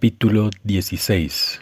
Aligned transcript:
Capítulo 0.00 0.48
16 0.64 1.60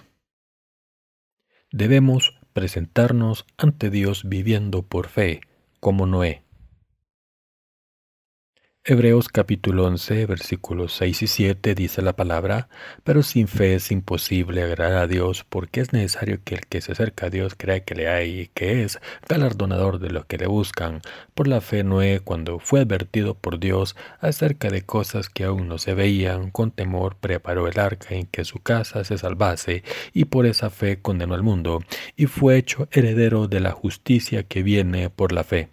Debemos 1.73 2.39
presentarnos 2.53 3.45
ante 3.57 3.91
Dios 3.91 4.23
viviendo 4.29 4.85
por 4.85 5.09
fe, 5.09 5.41
como 5.81 6.07
Noé. 6.07 6.45
Hebreos 8.91 9.29
capítulo 9.29 9.85
11, 9.85 10.25
versículos 10.25 10.95
6 10.95 11.21
y 11.25 11.27
7 11.27 11.75
dice 11.75 12.01
la 12.01 12.17
palabra, 12.17 12.71
pero 13.05 13.23
sin 13.23 13.47
fe 13.47 13.75
es 13.75 13.91
imposible 13.91 14.63
agradar 14.63 15.03
a 15.03 15.07
Dios 15.07 15.45
porque 15.47 15.83
es 15.83 15.93
necesario 15.93 16.41
que 16.43 16.55
el 16.55 16.67
que 16.67 16.81
se 16.81 16.93
acerca 16.93 17.27
a 17.27 17.29
Dios 17.29 17.55
crea 17.55 17.81
que 17.81 17.95
le 17.95 18.09
hay 18.09 18.41
y 18.41 18.47
que 18.47 18.85
es 18.85 18.99
galardonador 19.29 19.99
de 19.99 20.09
los 20.09 20.25
que 20.25 20.39
le 20.39 20.47
buscan. 20.47 21.03
Por 21.35 21.49
la 21.49 21.61
fe 21.61 21.85
Noé, 21.85 22.21
cuando 22.21 22.61
fue 22.61 22.81
advertido 22.81 23.35
por 23.35 23.61
Dios 23.61 23.95
acerca 24.21 24.71
de 24.71 24.81
cosas 24.81 25.29
que 25.29 25.45
aún 25.45 25.69
no 25.69 25.77
se 25.77 25.93
veían, 25.93 26.51
con 26.51 26.71
temor 26.71 27.17
preparó 27.17 27.69
el 27.69 27.79
arca 27.79 28.15
en 28.15 28.25
que 28.25 28.47
su 28.47 28.61
casa 28.61 29.05
se 29.05 29.19
salvase 29.19 29.83
y 30.15 30.25
por 30.25 30.47
esa 30.47 30.71
fe 30.71 31.03
condenó 31.03 31.35
al 31.35 31.43
mundo 31.43 31.81
y 32.17 32.25
fue 32.25 32.57
hecho 32.57 32.89
heredero 32.91 33.49
de 33.49 33.61
la 33.61 33.73
justicia 33.73 34.45
que 34.45 34.63
viene 34.63 35.11
por 35.11 35.33
la 35.33 35.45
fe. 35.45 35.69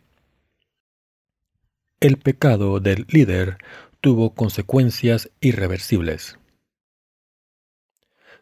El 2.06 2.18
pecado 2.18 2.80
del 2.80 3.08
líder 3.10 3.58
tuvo 4.00 4.36
consecuencias 4.36 5.32
irreversibles. 5.42 6.38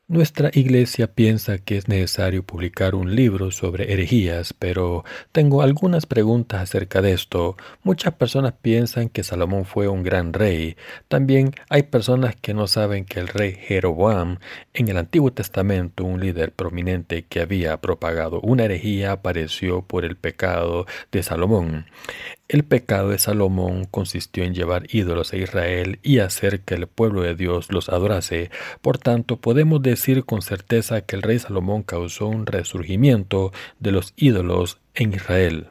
Nuestra 0.10 0.52
iglesia 0.52 1.08
piensa 1.08 1.60
que 1.60 1.78
es 1.78 1.88
necesario 1.88 2.44
publicar 2.44 2.94
un 2.94 3.16
libro 3.16 3.52
sobre 3.52 3.94
herejías, 3.94 4.52
pero 4.52 5.06
tengo 5.32 5.62
algunas 5.62 6.06
preguntas 6.06 6.62
acerca 6.62 7.02
de 7.02 7.14
esto. 7.14 7.56
Muchas 7.84 8.14
personas 8.16 8.54
piensan 8.62 9.08
que 9.08 9.24
Salomón 9.24 9.64
fue 9.64 9.88
un 9.88 10.04
gran 10.04 10.34
rey. 10.34 10.76
También 11.08 11.52
hay 11.70 11.84
personas 11.84 12.36
que 12.36 12.54
no 12.54 12.68
saben 12.68 13.06
que 13.06 13.22
el 13.22 13.30
rey 13.30 13.54
Jeroboam, 13.54 14.40
en 14.74 14.90
el 14.90 14.98
Antiguo 14.98 15.32
Testamento, 15.32 16.04
un 16.04 16.20
líder 16.20 16.52
prominente 16.52 17.24
que 17.24 17.40
había 17.40 17.80
propagado 17.80 18.42
una 18.42 18.66
herejía, 18.66 19.14
apareció 19.14 19.84
por 19.84 20.04
el 20.04 20.18
pecado 20.18 20.86
de 21.14 21.24
Salomón. 21.24 21.86
El 22.54 22.64
pecado 22.64 23.10
de 23.10 23.18
Salomón 23.18 23.86
consistió 23.86 24.44
en 24.44 24.54
llevar 24.54 24.86
ídolos 24.94 25.34
a 25.34 25.38
Israel 25.38 25.98
y 26.04 26.20
hacer 26.20 26.60
que 26.60 26.76
el 26.76 26.86
pueblo 26.86 27.24
de 27.24 27.34
Dios 27.34 27.72
los 27.72 27.90
adorase. 27.90 28.52
Por 28.80 29.00
tanto, 29.00 29.38
podemos 29.38 29.82
decir 29.82 30.24
con 30.24 30.44
certeza 30.44 31.02
que 31.02 31.16
el 31.16 31.24
rey 31.24 31.40
Salomón 31.40 31.82
causó 31.82 32.28
un 32.28 32.46
resurgimiento 32.46 33.52
de 33.80 33.92
los 33.92 34.14
ídolos 34.18 34.80
en 34.94 35.14
Israel. 35.14 35.70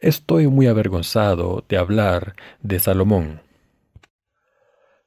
Estoy 0.00 0.46
muy 0.46 0.68
avergonzado 0.68 1.66
de 1.68 1.76
hablar 1.76 2.34
de 2.62 2.80
Salomón. 2.80 3.42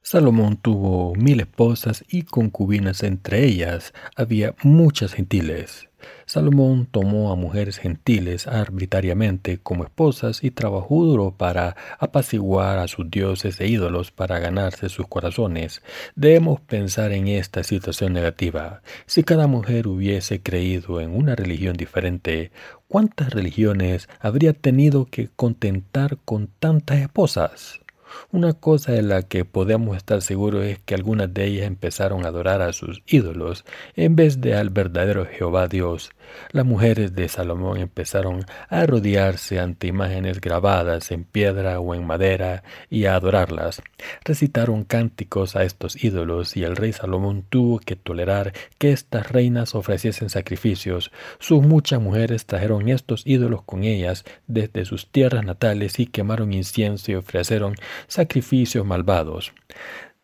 Salomón 0.00 0.58
tuvo 0.58 1.16
mil 1.16 1.40
esposas 1.40 2.04
y 2.08 2.22
concubinas, 2.22 3.02
entre 3.02 3.44
ellas 3.44 3.92
había 4.14 4.54
muchas 4.62 5.12
gentiles. 5.12 5.88
Salomón 6.26 6.86
tomó 6.86 7.30
a 7.30 7.36
mujeres 7.36 7.78
gentiles 7.78 8.46
arbitrariamente 8.46 9.58
como 9.58 9.84
esposas 9.84 10.42
y 10.42 10.50
trabajó 10.50 11.04
duro 11.04 11.34
para 11.36 11.76
apaciguar 11.98 12.78
a 12.78 12.88
sus 12.88 13.10
dioses 13.10 13.60
e 13.60 13.68
ídolos 13.68 14.10
para 14.10 14.38
ganarse 14.38 14.88
sus 14.88 15.06
corazones. 15.06 15.82
Debemos 16.14 16.60
pensar 16.60 17.12
en 17.12 17.28
esta 17.28 17.62
situación 17.62 18.12
negativa. 18.12 18.82
Si 19.06 19.22
cada 19.22 19.46
mujer 19.46 19.86
hubiese 19.86 20.42
creído 20.42 21.00
en 21.00 21.16
una 21.16 21.36
religión 21.36 21.76
diferente, 21.76 22.50
¿cuántas 22.88 23.30
religiones 23.32 24.08
habría 24.20 24.52
tenido 24.52 25.06
que 25.06 25.28
contentar 25.36 26.18
con 26.24 26.48
tantas 26.58 26.98
esposas? 26.98 27.85
Una 28.32 28.52
cosa 28.52 28.92
de 28.92 29.02
la 29.02 29.22
que 29.22 29.44
podemos 29.44 29.96
estar 29.96 30.22
seguros 30.22 30.64
es 30.64 30.78
que 30.78 30.94
algunas 30.94 31.32
de 31.32 31.44
ellas 31.44 31.66
empezaron 31.66 32.24
a 32.24 32.28
adorar 32.28 32.62
a 32.62 32.72
sus 32.72 33.02
ídolos 33.06 33.64
en 33.94 34.16
vez 34.16 34.40
de 34.40 34.54
al 34.54 34.70
verdadero 34.70 35.26
Jehová 35.26 35.68
Dios. 35.68 36.10
Las 36.50 36.64
mujeres 36.64 37.14
de 37.14 37.28
Salomón 37.28 37.78
empezaron 37.78 38.44
a 38.68 38.86
rodearse 38.86 39.58
ante 39.60 39.86
imágenes 39.86 40.40
grabadas 40.40 41.10
en 41.10 41.24
piedra 41.24 41.80
o 41.80 41.94
en 41.94 42.06
madera 42.06 42.62
y 42.90 43.06
a 43.06 43.14
adorarlas. 43.16 43.82
Recitaron 44.24 44.84
cánticos 44.84 45.56
a 45.56 45.64
estos 45.64 46.02
ídolos 46.02 46.56
y 46.56 46.64
el 46.64 46.76
rey 46.76 46.92
Salomón 46.92 47.44
tuvo 47.48 47.78
que 47.78 47.96
tolerar 47.96 48.52
que 48.78 48.92
estas 48.92 49.30
reinas 49.30 49.74
ofreciesen 49.74 50.30
sacrificios. 50.30 51.10
Sus 51.38 51.62
muchas 51.62 52.00
mujeres 52.00 52.46
trajeron 52.46 52.88
estos 52.88 53.22
ídolos 53.26 53.62
con 53.62 53.84
ellas 53.84 54.24
desde 54.46 54.84
sus 54.84 55.10
tierras 55.10 55.44
natales 55.44 55.98
y 55.98 56.06
quemaron 56.06 56.52
incienso 56.52 57.12
y 57.12 57.14
ofrecieron 57.14 57.74
sacrificios 58.06 58.84
malvados. 58.84 59.52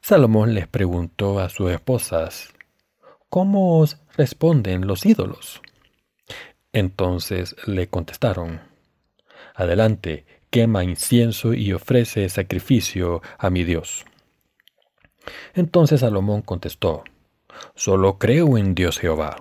Salomón 0.01 0.55
les 0.55 0.67
preguntó 0.67 1.39
a 1.39 1.49
sus 1.49 1.71
esposas, 1.71 2.53
¿Cómo 3.29 3.79
os 3.79 3.97
responden 4.17 4.87
los 4.87 5.07
ídolos? 5.07 5.62
Entonces 6.73 7.57
le 7.67 7.89
contestaron, 7.89 8.61
Adelante, 9.55 10.25
quema 10.51 10.85
incienso 10.85 11.53
y 11.55 11.73
ofrece 11.73 12.29
sacrificio 12.29 13.23
a 13.39 13.51
mi 13.51 13.65
Dios. 13.65 14.05
Entonces 15.55 16.01
Salomón 16.01 16.43
contestó, 16.43 17.05
Solo 17.75 18.19
creo 18.19 18.57
en 18.57 18.75
Dios 18.75 18.99
Jehová. 18.99 19.37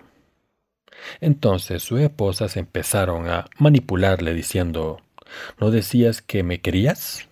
Entonces 1.19 1.84
sus 1.84 2.02
esposas 2.02 2.58
empezaron 2.58 3.30
a 3.30 3.46
manipularle 3.58 4.34
diciendo, 4.34 5.02
¿No 5.59 5.72
decías 5.72 6.22
que 6.22 6.44
me 6.44 6.62
querías? 6.62 7.28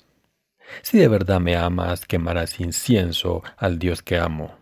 Si 0.81 0.97
de 0.97 1.07
verdad 1.07 1.39
me 1.39 1.55
amas, 1.55 2.05
quemarás 2.05 2.59
incienso 2.59 3.43
al 3.57 3.79
Dios 3.79 4.01
que 4.01 4.17
amo. 4.17 4.58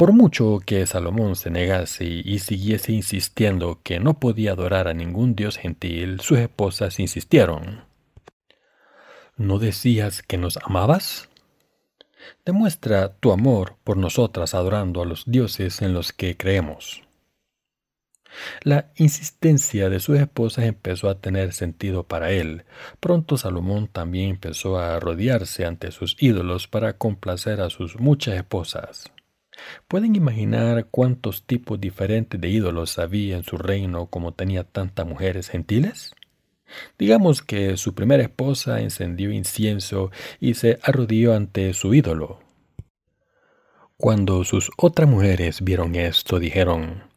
Por 0.00 0.14
mucho 0.14 0.60
que 0.64 0.86
Salomón 0.86 1.36
se 1.36 1.50
negase 1.50 2.06
y 2.06 2.38
siguiese 2.38 2.90
insistiendo 2.92 3.80
que 3.82 4.00
no 4.00 4.18
podía 4.18 4.52
adorar 4.52 4.88
a 4.88 4.94
ningún 4.94 5.36
dios 5.36 5.58
gentil, 5.58 6.20
sus 6.20 6.38
esposas 6.38 6.98
insistieron. 6.98 7.84
¿No 9.36 9.58
decías 9.58 10.22
que 10.22 10.38
nos 10.38 10.56
amabas? 10.56 11.28
Demuestra 12.46 13.12
tu 13.12 13.30
amor 13.30 13.76
por 13.84 13.98
nosotras 13.98 14.54
adorando 14.54 15.02
a 15.02 15.04
los 15.04 15.30
dioses 15.30 15.82
en 15.82 15.92
los 15.92 16.14
que 16.14 16.34
creemos. 16.34 17.02
La 18.62 18.92
insistencia 18.96 19.90
de 19.90 20.00
sus 20.00 20.18
esposas 20.18 20.64
empezó 20.64 21.10
a 21.10 21.20
tener 21.20 21.52
sentido 21.52 22.04
para 22.04 22.30
él. 22.30 22.64
Pronto 23.00 23.36
Salomón 23.36 23.86
también 23.86 24.30
empezó 24.30 24.78
a 24.78 24.98
rodearse 24.98 25.66
ante 25.66 25.90
sus 25.90 26.16
ídolos 26.18 26.68
para 26.68 26.96
complacer 26.96 27.60
a 27.60 27.68
sus 27.68 28.00
muchas 28.00 28.36
esposas. 28.36 29.12
¿Pueden 29.88 30.16
imaginar 30.16 30.86
cuántos 30.90 31.44
tipos 31.44 31.80
diferentes 31.80 32.40
de 32.40 32.48
ídolos 32.48 32.98
había 32.98 33.36
en 33.36 33.44
su 33.44 33.58
reino 33.58 34.06
como 34.06 34.32
tenía 34.32 34.64
tantas 34.64 35.06
mujeres 35.06 35.48
gentiles? 35.48 36.14
Digamos 36.98 37.42
que 37.42 37.76
su 37.76 37.94
primera 37.94 38.22
esposa 38.22 38.80
encendió 38.80 39.32
incienso 39.32 40.10
y 40.38 40.54
se 40.54 40.78
arrodilló 40.82 41.34
ante 41.34 41.72
su 41.72 41.94
ídolo. 41.94 42.40
Cuando 43.96 44.44
sus 44.44 44.70
otras 44.76 45.08
mujeres 45.08 45.62
vieron 45.62 45.94
esto, 45.94 46.38
dijeron, 46.38 47.10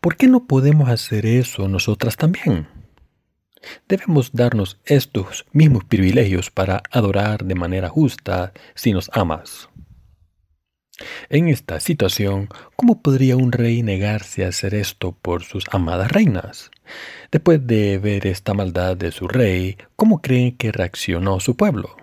¿Por 0.00 0.16
qué 0.16 0.28
no 0.28 0.46
podemos 0.46 0.88
hacer 0.88 1.26
eso 1.26 1.68
nosotras 1.68 2.16
también? 2.16 2.68
Debemos 3.88 4.32
darnos 4.32 4.80
estos 4.84 5.46
mismos 5.52 5.84
privilegios 5.84 6.50
para 6.50 6.82
adorar 6.90 7.44
de 7.44 7.54
manera 7.54 7.88
justa 7.88 8.52
si 8.74 8.92
nos 8.92 9.10
amas. 9.14 9.68
En 11.28 11.48
esta 11.48 11.80
situación, 11.80 12.48
¿cómo 12.76 13.02
podría 13.02 13.36
un 13.36 13.52
rey 13.52 13.82
negarse 13.82 14.44
a 14.44 14.48
hacer 14.48 14.74
esto 14.74 15.12
por 15.12 15.44
sus 15.44 15.64
amadas 15.70 16.10
reinas? 16.10 16.70
Después 17.30 17.66
de 17.66 17.98
ver 17.98 18.26
esta 18.26 18.54
maldad 18.54 18.96
de 18.96 19.12
su 19.12 19.28
rey, 19.28 19.76
¿cómo 19.96 20.20
creen 20.20 20.56
que 20.56 20.72
reaccionó 20.72 21.40
su 21.40 21.56
pueblo? 21.56 21.96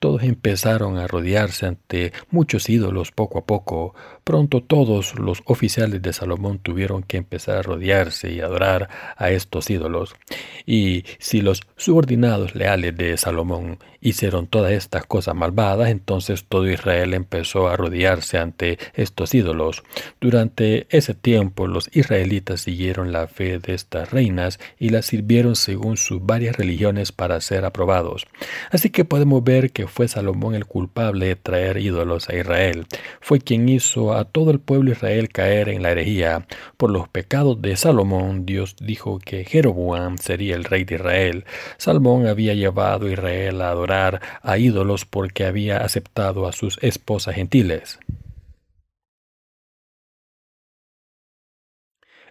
Todos 0.00 0.22
empezaron 0.22 0.96
a 0.96 1.06
rodearse 1.06 1.66
ante 1.66 2.12
muchos 2.30 2.70
ídolos 2.70 3.12
poco 3.12 3.38
a 3.38 3.44
poco. 3.44 3.94
Pronto 4.24 4.62
todos 4.62 5.18
los 5.18 5.42
oficiales 5.44 6.00
de 6.00 6.14
Salomón 6.14 6.58
tuvieron 6.58 7.02
que 7.02 7.18
empezar 7.18 7.58
a 7.58 7.62
rodearse 7.62 8.32
y 8.32 8.40
adorar 8.40 8.88
a 9.16 9.30
estos 9.30 9.68
ídolos. 9.68 10.16
Y 10.64 11.04
si 11.18 11.42
los 11.42 11.60
subordinados 11.76 12.54
leales 12.54 12.96
de 12.96 13.16
Salomón 13.18 13.78
hicieron 14.00 14.46
todas 14.46 14.72
estas 14.72 15.04
cosas 15.04 15.34
malvadas, 15.34 15.90
entonces 15.90 16.44
todo 16.48 16.68
Israel 16.70 17.12
empezó 17.14 17.68
a 17.68 17.76
rodearse 17.76 18.38
ante 18.38 18.78
estos 18.94 19.34
ídolos. 19.34 19.82
Durante 20.20 20.86
ese 20.90 21.14
tiempo 21.14 21.66
los 21.66 21.90
israelitas 21.92 22.62
siguieron 22.62 23.12
la 23.12 23.28
fe 23.28 23.58
de 23.58 23.74
estas 23.74 24.10
reinas 24.10 24.58
y 24.78 24.88
las 24.88 25.06
sirvieron 25.06 25.56
según 25.56 25.96
sus 25.96 26.24
varias 26.24 26.56
religiones 26.56 27.12
para 27.12 27.40
ser 27.40 27.64
aprobados. 27.64 28.26
Así 28.70 28.90
que 28.90 29.04
podemos 29.04 29.44
ver 29.44 29.72
que 29.72 29.86
fue 29.90 30.08
Salomón 30.08 30.54
el 30.54 30.64
culpable 30.64 31.26
de 31.26 31.36
traer 31.36 31.76
ídolos 31.76 32.28
a 32.28 32.36
Israel. 32.36 32.86
Fue 33.20 33.40
quien 33.40 33.68
hizo 33.68 34.14
a 34.14 34.24
todo 34.24 34.50
el 34.50 34.60
pueblo 34.60 34.92
Israel 34.92 35.28
caer 35.28 35.68
en 35.68 35.82
la 35.82 35.90
herejía. 35.90 36.46
Por 36.76 36.90
los 36.90 37.08
pecados 37.08 37.60
de 37.60 37.76
Salomón, 37.76 38.46
Dios 38.46 38.76
dijo 38.80 39.18
que 39.18 39.44
Jeroboam 39.44 40.16
sería 40.18 40.54
el 40.54 40.64
rey 40.64 40.84
de 40.84 40.94
Israel. 40.94 41.44
Salomón 41.76 42.26
había 42.26 42.54
llevado 42.54 43.06
a 43.06 43.12
Israel 43.12 43.60
a 43.60 43.70
adorar 43.70 44.20
a 44.42 44.56
ídolos 44.56 45.04
porque 45.04 45.44
había 45.44 45.78
aceptado 45.78 46.46
a 46.46 46.52
sus 46.52 46.78
esposas 46.82 47.34
gentiles. 47.34 47.98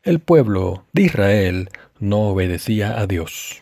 El 0.04 0.20
pueblo 0.20 0.86
de 0.94 1.02
Israel 1.04 1.70
no 2.00 2.30
obedecía 2.30 3.00
a 3.00 3.06
Dios. 3.06 3.60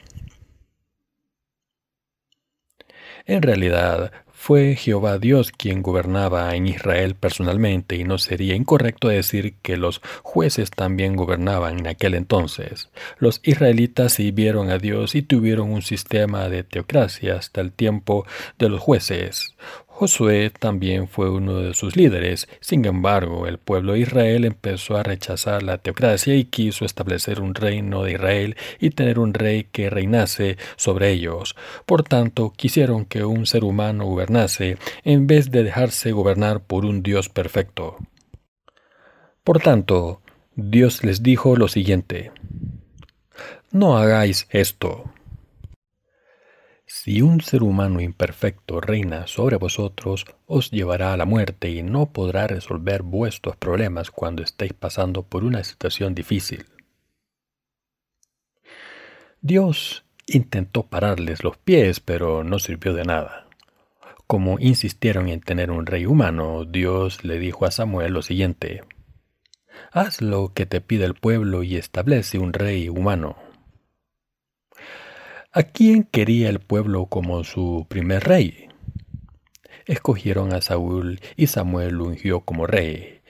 En 3.28 3.42
realidad, 3.42 4.14
fue 4.32 4.78
Jehová 4.78 5.18
Dios 5.18 5.52
quien 5.52 5.82
gobernaba 5.82 6.56
en 6.56 6.68
Israel 6.68 7.16
personalmente 7.16 7.98
y 7.98 8.06
no 8.06 8.18
sería 8.20 8.56
incorrecto 8.56 9.10
decir 9.10 9.56
que 9.62 9.76
los 9.76 10.00
jueces 10.24 10.72
también 10.72 11.18
gobernaban 11.18 11.80
en 11.80 11.88
aquel 11.88 12.14
entonces. 12.14 12.90
Los 13.18 13.42
israelitas 13.44 14.14
sirvieron 14.14 14.70
a 14.70 14.78
Dios 14.78 15.14
y 15.16 15.24
tuvieron 15.24 15.74
un 15.74 15.82
sistema 15.82 16.48
de 16.48 16.64
teocracia 16.64 17.36
hasta 17.36 17.60
el 17.60 17.74
tiempo 17.74 18.26
de 18.58 18.70
los 18.70 18.80
jueces. 18.80 19.58
Josué 20.00 20.52
también 20.52 21.08
fue 21.08 21.32
uno 21.32 21.56
de 21.56 21.74
sus 21.74 21.96
líderes. 21.96 22.48
Sin 22.60 22.86
embargo, 22.86 23.48
el 23.48 23.58
pueblo 23.58 23.94
de 23.94 24.02
Israel 24.02 24.46
empezó 24.46 24.96
a 24.96 25.02
rechazar 25.02 25.64
la 25.64 25.80
teocracia 25.80 26.36
y 26.36 26.46
quiso 26.46 26.86
establecer 26.86 27.42
un 27.42 27.56
reino 27.56 28.04
de 28.04 28.12
Israel 28.12 28.58
y 28.80 28.92
tener 28.92 29.18
un 29.18 29.34
rey 29.34 29.64
que 29.64 29.90
reinase 29.90 30.60
sobre 30.76 31.10
ellos. 31.10 31.56
Por 31.88 32.04
tanto, 32.04 32.54
quisieron 32.56 33.06
que 33.06 33.26
un 33.26 33.48
ser 33.48 33.64
humano 33.64 34.06
gobernase 34.06 34.78
en 35.04 35.26
vez 35.26 35.50
de 35.50 35.64
dejarse 35.64 36.12
gobernar 36.12 36.60
por 36.60 36.86
un 36.86 37.02
Dios 37.02 37.28
perfecto. 37.30 37.98
Por 39.44 39.62
tanto, 39.62 40.22
Dios 40.54 41.04
les 41.04 41.24
dijo 41.24 41.56
lo 41.56 41.68
siguiente. 41.68 42.32
No 43.72 43.98
hagáis 43.98 44.48
esto. 44.52 45.06
Si 46.90 47.22
un 47.22 47.42
ser 47.42 47.64
humano 47.64 48.00
imperfecto 48.00 48.80
reina 48.80 49.28
sobre 49.28 49.58
vosotros, 49.58 50.26
os 50.46 50.72
llevará 50.72 51.12
a 51.12 51.18
la 51.18 51.26
muerte 51.26 51.70
y 51.70 51.84
no 51.84 52.14
podrá 52.14 52.48
resolver 52.48 53.04
vuestros 53.04 53.58
problemas 53.58 54.10
cuando 54.10 54.42
estéis 54.42 54.72
pasando 54.72 55.24
por 55.24 55.44
una 55.44 55.66
situación 55.66 56.16
difícil. 56.16 56.66
Dios 59.42 60.06
intentó 60.28 60.84
pararles 60.84 61.44
los 61.44 61.58
pies, 61.58 62.00
pero 62.00 62.46
no 62.46 62.58
sirvió 62.58 62.94
de 62.94 63.04
nada. 63.04 63.48
Como 64.26 64.58
insistieron 64.58 65.28
en 65.28 65.42
tener 65.42 65.72
un 65.72 65.86
rey 65.86 66.06
humano, 66.06 66.64
Dios 66.64 67.26
le 67.26 67.38
dijo 67.38 67.66
a 67.66 67.72
Samuel 67.72 68.14
lo 68.14 68.22
siguiente, 68.22 68.84
Haz 69.92 70.22
lo 70.22 70.54
que 70.54 70.66
te 70.66 70.80
pide 70.80 71.04
el 71.04 71.16
pueblo 71.16 71.64
y 71.64 71.76
establece 71.76 72.40
un 72.40 72.54
rey 72.54 72.88
humano. 72.88 73.47
¿A 75.58 75.64
quién 75.64 76.04
quería 76.04 76.50
el 76.50 76.60
pueblo 76.60 77.08
como 77.08 77.44
su 77.44 77.88
primer 77.90 78.26
rey? 78.26 78.68
Escogieron 79.88 80.54
a 80.54 80.62
Saúl 80.62 81.20
y 81.36 81.48
Samuel 81.48 81.96
lo 81.96 82.04
ungió 82.04 82.42
como 82.42 82.68
rey. 82.68 83.22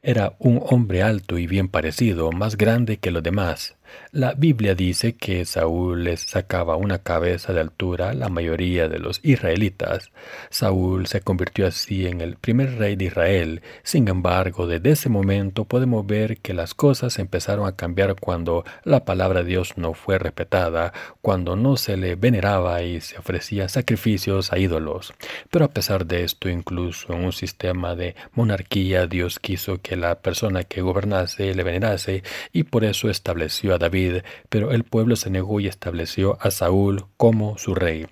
Era 0.00 0.36
un 0.38 0.62
hombre 0.64 1.02
alto 1.02 1.38
y 1.38 1.48
bien 1.48 1.66
parecido, 1.66 2.30
más 2.30 2.56
grande 2.56 2.98
que 2.98 3.10
los 3.10 3.24
demás. 3.24 3.74
La 4.12 4.34
Biblia 4.34 4.74
dice 4.74 5.14
que 5.14 5.44
Saúl 5.46 6.04
les 6.04 6.20
sacaba 6.20 6.76
una 6.76 6.98
cabeza 6.98 7.54
de 7.54 7.60
altura 7.60 8.10
a 8.10 8.14
la 8.14 8.28
mayoría 8.28 8.88
de 8.88 8.98
los 8.98 9.20
israelitas. 9.22 10.10
Saúl 10.50 11.06
se 11.06 11.22
convirtió 11.22 11.66
así 11.66 12.06
en 12.06 12.20
el 12.20 12.36
primer 12.36 12.76
rey 12.76 12.96
de 12.96 13.06
Israel. 13.06 13.62
Sin 13.82 14.08
embargo, 14.08 14.66
desde 14.66 14.90
ese 14.90 15.08
momento 15.08 15.64
podemos 15.64 16.06
ver 16.06 16.38
que 16.38 16.52
las 16.52 16.74
cosas 16.74 17.18
empezaron 17.18 17.66
a 17.66 17.76
cambiar 17.76 18.16
cuando 18.20 18.64
la 18.84 19.04
palabra 19.04 19.42
de 19.42 19.48
Dios 19.48 19.78
no 19.78 19.94
fue 19.94 20.18
respetada, 20.18 20.92
cuando 21.22 21.56
no 21.56 21.76
se 21.76 21.96
le 21.96 22.14
veneraba 22.14 22.82
y 22.82 23.00
se 23.00 23.18
ofrecía 23.18 23.68
sacrificios 23.68 24.52
a 24.52 24.58
ídolos. 24.58 25.14
Pero 25.50 25.64
a 25.64 25.70
pesar 25.70 26.06
de 26.06 26.24
esto, 26.24 26.48
incluso 26.48 27.12
en 27.12 27.24
un 27.24 27.32
sistema 27.32 27.94
de 27.94 28.14
monarquía, 28.34 29.06
Dios 29.06 29.38
quiso 29.38 29.80
que 29.80 29.96
la 29.96 30.20
persona 30.20 30.64
que 30.64 30.82
gobernase 30.82 31.54
le 31.54 31.62
venerase 31.62 32.22
y 32.52 32.64
por 32.64 32.84
eso 32.84 33.08
estableció 33.08 33.74
a 33.74 33.78
David, 33.82 34.22
pero 34.48 34.72
el 34.72 34.84
pueblo 34.84 35.16
se 35.16 35.28
negó 35.28 35.60
y 35.60 35.66
estableció 35.66 36.38
a 36.40 36.50
Saúl 36.50 37.04
como 37.18 37.58
su 37.58 37.74
rey. 37.74 38.06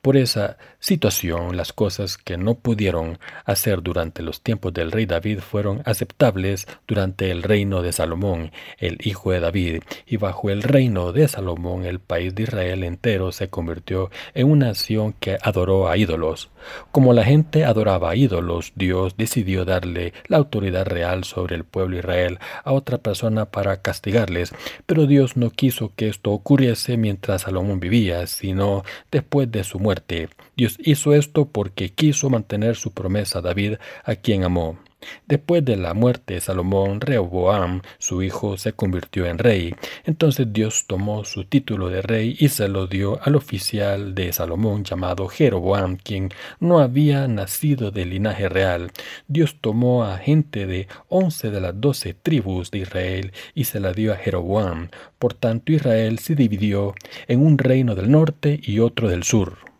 Por 0.00 0.16
esa 0.16 0.56
situación, 0.78 1.56
las 1.56 1.72
cosas 1.72 2.18
que 2.18 2.36
no 2.36 2.54
pudieron 2.54 3.18
hacer 3.44 3.82
durante 3.82 4.22
los 4.22 4.42
tiempos 4.42 4.72
del 4.72 4.92
rey 4.92 5.06
David 5.06 5.40
fueron 5.40 5.82
aceptables 5.84 6.68
durante 6.86 7.30
el 7.30 7.42
reino 7.42 7.82
de 7.82 7.92
Salomón, 7.92 8.52
el 8.78 8.98
hijo 9.02 9.32
de 9.32 9.40
David, 9.40 9.82
y 10.06 10.16
bajo 10.18 10.50
el 10.50 10.62
reino 10.62 11.12
de 11.12 11.26
Salomón 11.26 11.84
el 11.84 11.98
país 11.98 12.34
de 12.34 12.44
Israel 12.44 12.84
entero 12.84 13.32
se 13.32 13.48
convirtió 13.48 14.10
en 14.34 14.50
una 14.50 14.66
nación 14.66 15.14
que 15.18 15.38
adoró 15.42 15.88
a 15.88 15.96
ídolos. 15.96 16.50
Como 16.90 17.12
la 17.12 17.24
gente 17.24 17.64
adoraba 17.64 18.10
a 18.10 18.16
ídolos, 18.16 18.72
Dios 18.74 19.16
decidió 19.16 19.64
darle 19.64 20.12
la 20.28 20.38
autoridad 20.38 20.86
real 20.86 21.24
sobre 21.24 21.56
el 21.56 21.64
pueblo 21.64 21.94
de 21.94 22.00
Israel 22.00 22.38
a 22.64 22.72
otra 22.72 22.98
persona 22.98 23.46
para 23.46 23.82
castigarles, 23.82 24.52
pero 24.86 25.06
no 25.36 25.50
quiso 25.50 25.92
que 25.96 26.08
esto 26.08 26.32
ocurriese 26.32 26.96
mientras 26.96 27.42
Salomón 27.42 27.80
vivía, 27.80 28.26
sino 28.26 28.84
después 29.10 29.50
de 29.50 29.64
su 29.64 29.78
muerte. 29.78 30.28
Dios 30.56 30.76
hizo 30.78 31.14
esto 31.14 31.46
porque 31.46 31.90
quiso 31.90 32.30
mantener 32.30 32.76
su 32.76 32.92
promesa 32.92 33.38
a 33.38 33.42
David, 33.42 33.74
a 34.04 34.16
quien 34.16 34.44
amó. 34.44 34.78
Después 35.26 35.64
de 35.64 35.76
la 35.76 35.94
muerte 35.94 36.34
de 36.34 36.40
Salomón, 36.40 37.00
Rehoboam, 37.00 37.82
su 37.98 38.22
hijo, 38.22 38.56
se 38.56 38.72
convirtió 38.72 39.26
en 39.26 39.38
rey. 39.38 39.74
Entonces 40.04 40.52
Dios 40.52 40.84
tomó 40.86 41.24
su 41.24 41.44
título 41.44 41.88
de 41.88 42.02
rey 42.02 42.36
y 42.38 42.48
se 42.48 42.68
lo 42.68 42.86
dio 42.86 43.18
al 43.22 43.36
oficial 43.36 44.14
de 44.14 44.32
Salomón 44.32 44.84
llamado 44.84 45.28
Jeroboam, 45.28 45.96
quien 45.96 46.30
no 46.60 46.78
había 46.78 47.28
nacido 47.28 47.90
de 47.90 48.04
linaje 48.04 48.48
real. 48.48 48.90
Dios 49.28 49.56
tomó 49.60 50.04
a 50.04 50.18
gente 50.18 50.66
de 50.66 50.88
once 51.08 51.50
de 51.50 51.60
las 51.60 51.80
doce 51.80 52.14
tribus 52.14 52.70
de 52.70 52.78
Israel 52.78 53.32
y 53.54 53.64
se 53.64 53.80
la 53.80 53.92
dio 53.92 54.12
a 54.12 54.16
Jeroboam. 54.16 54.88
Por 55.18 55.34
tanto, 55.34 55.72
Israel 55.72 56.18
se 56.18 56.34
dividió 56.34 56.94
en 57.28 57.44
un 57.44 57.58
reino 57.58 57.94
del 57.94 58.10
norte 58.10 58.60
y 58.62 58.78
otro 58.78 59.08
del 59.08 59.24
sur. 59.24 59.73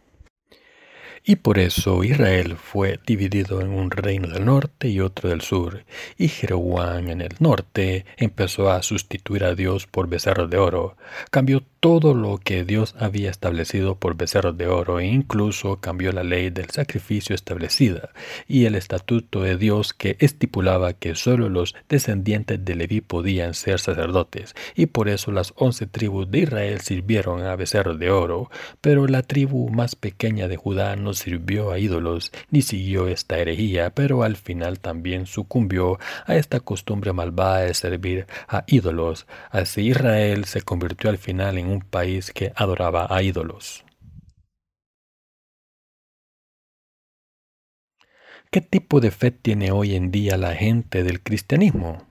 Y 1.26 1.36
por 1.36 1.58
eso 1.58 2.04
Israel 2.04 2.56
fue 2.56 3.00
dividido 3.06 3.62
en 3.62 3.70
un 3.70 3.90
reino 3.90 4.28
del 4.28 4.44
norte 4.44 4.88
y 4.88 5.00
otro 5.00 5.30
del 5.30 5.40
sur, 5.40 5.86
y 6.18 6.28
Jeroboam 6.28 7.08
en 7.08 7.22
el 7.22 7.34
norte 7.38 8.04
empezó 8.18 8.70
a 8.70 8.82
sustituir 8.82 9.44
a 9.44 9.54
Dios 9.54 9.86
por 9.86 10.06
becerros 10.06 10.50
de 10.50 10.58
oro, 10.58 10.98
cambió 11.30 11.62
todo 11.84 12.14
lo 12.14 12.38
que 12.38 12.64
Dios 12.64 12.94
había 12.98 13.28
establecido 13.28 13.96
por 13.96 14.16
becerros 14.16 14.56
de 14.56 14.68
oro 14.68 15.00
e 15.00 15.06
incluso 15.06 15.80
cambió 15.82 16.12
la 16.12 16.24
ley 16.24 16.48
del 16.48 16.70
sacrificio 16.70 17.34
establecida 17.34 18.08
y 18.48 18.64
el 18.64 18.74
estatuto 18.74 19.42
de 19.42 19.58
Dios 19.58 19.92
que 19.92 20.16
estipulaba 20.18 20.94
que 20.94 21.14
sólo 21.14 21.50
los 21.50 21.74
descendientes 21.90 22.64
de 22.64 22.74
Leví 22.74 23.02
podían 23.02 23.52
ser 23.52 23.80
sacerdotes 23.80 24.54
y 24.74 24.86
por 24.86 25.10
eso 25.10 25.30
las 25.30 25.52
once 25.56 25.86
tribus 25.86 26.30
de 26.30 26.38
Israel 26.38 26.80
sirvieron 26.80 27.42
a 27.42 27.54
becerros 27.54 27.98
de 27.98 28.10
oro, 28.10 28.50
pero 28.80 29.06
la 29.06 29.20
tribu 29.20 29.68
más 29.68 29.94
pequeña 29.94 30.48
de 30.48 30.56
Judá 30.56 30.96
no 30.96 31.12
sirvió 31.12 31.70
a 31.70 31.78
ídolos 31.78 32.32
ni 32.48 32.62
siguió 32.62 33.08
esta 33.08 33.36
herejía, 33.36 33.90
pero 33.90 34.22
al 34.22 34.36
final 34.36 34.80
también 34.80 35.26
sucumbió 35.26 35.98
a 36.24 36.34
esta 36.36 36.60
costumbre 36.60 37.12
malvada 37.12 37.60
de 37.60 37.74
servir 37.74 38.26
a 38.48 38.64
ídolos. 38.66 39.26
Así 39.50 39.88
Israel 39.88 40.46
se 40.46 40.62
convirtió 40.62 41.10
al 41.10 41.18
final 41.18 41.58
en 41.58 41.73
país 41.80 42.30
que 42.32 42.52
adoraba 42.56 43.06
a 43.10 43.22
ídolos. 43.22 43.84
¿Qué 48.50 48.60
tipo 48.60 49.00
de 49.00 49.10
fe 49.10 49.30
tiene 49.32 49.70
hoy 49.72 49.94
en 49.96 50.10
día 50.10 50.36
la 50.36 50.54
gente 50.54 51.02
del 51.02 51.22
cristianismo? 51.22 52.06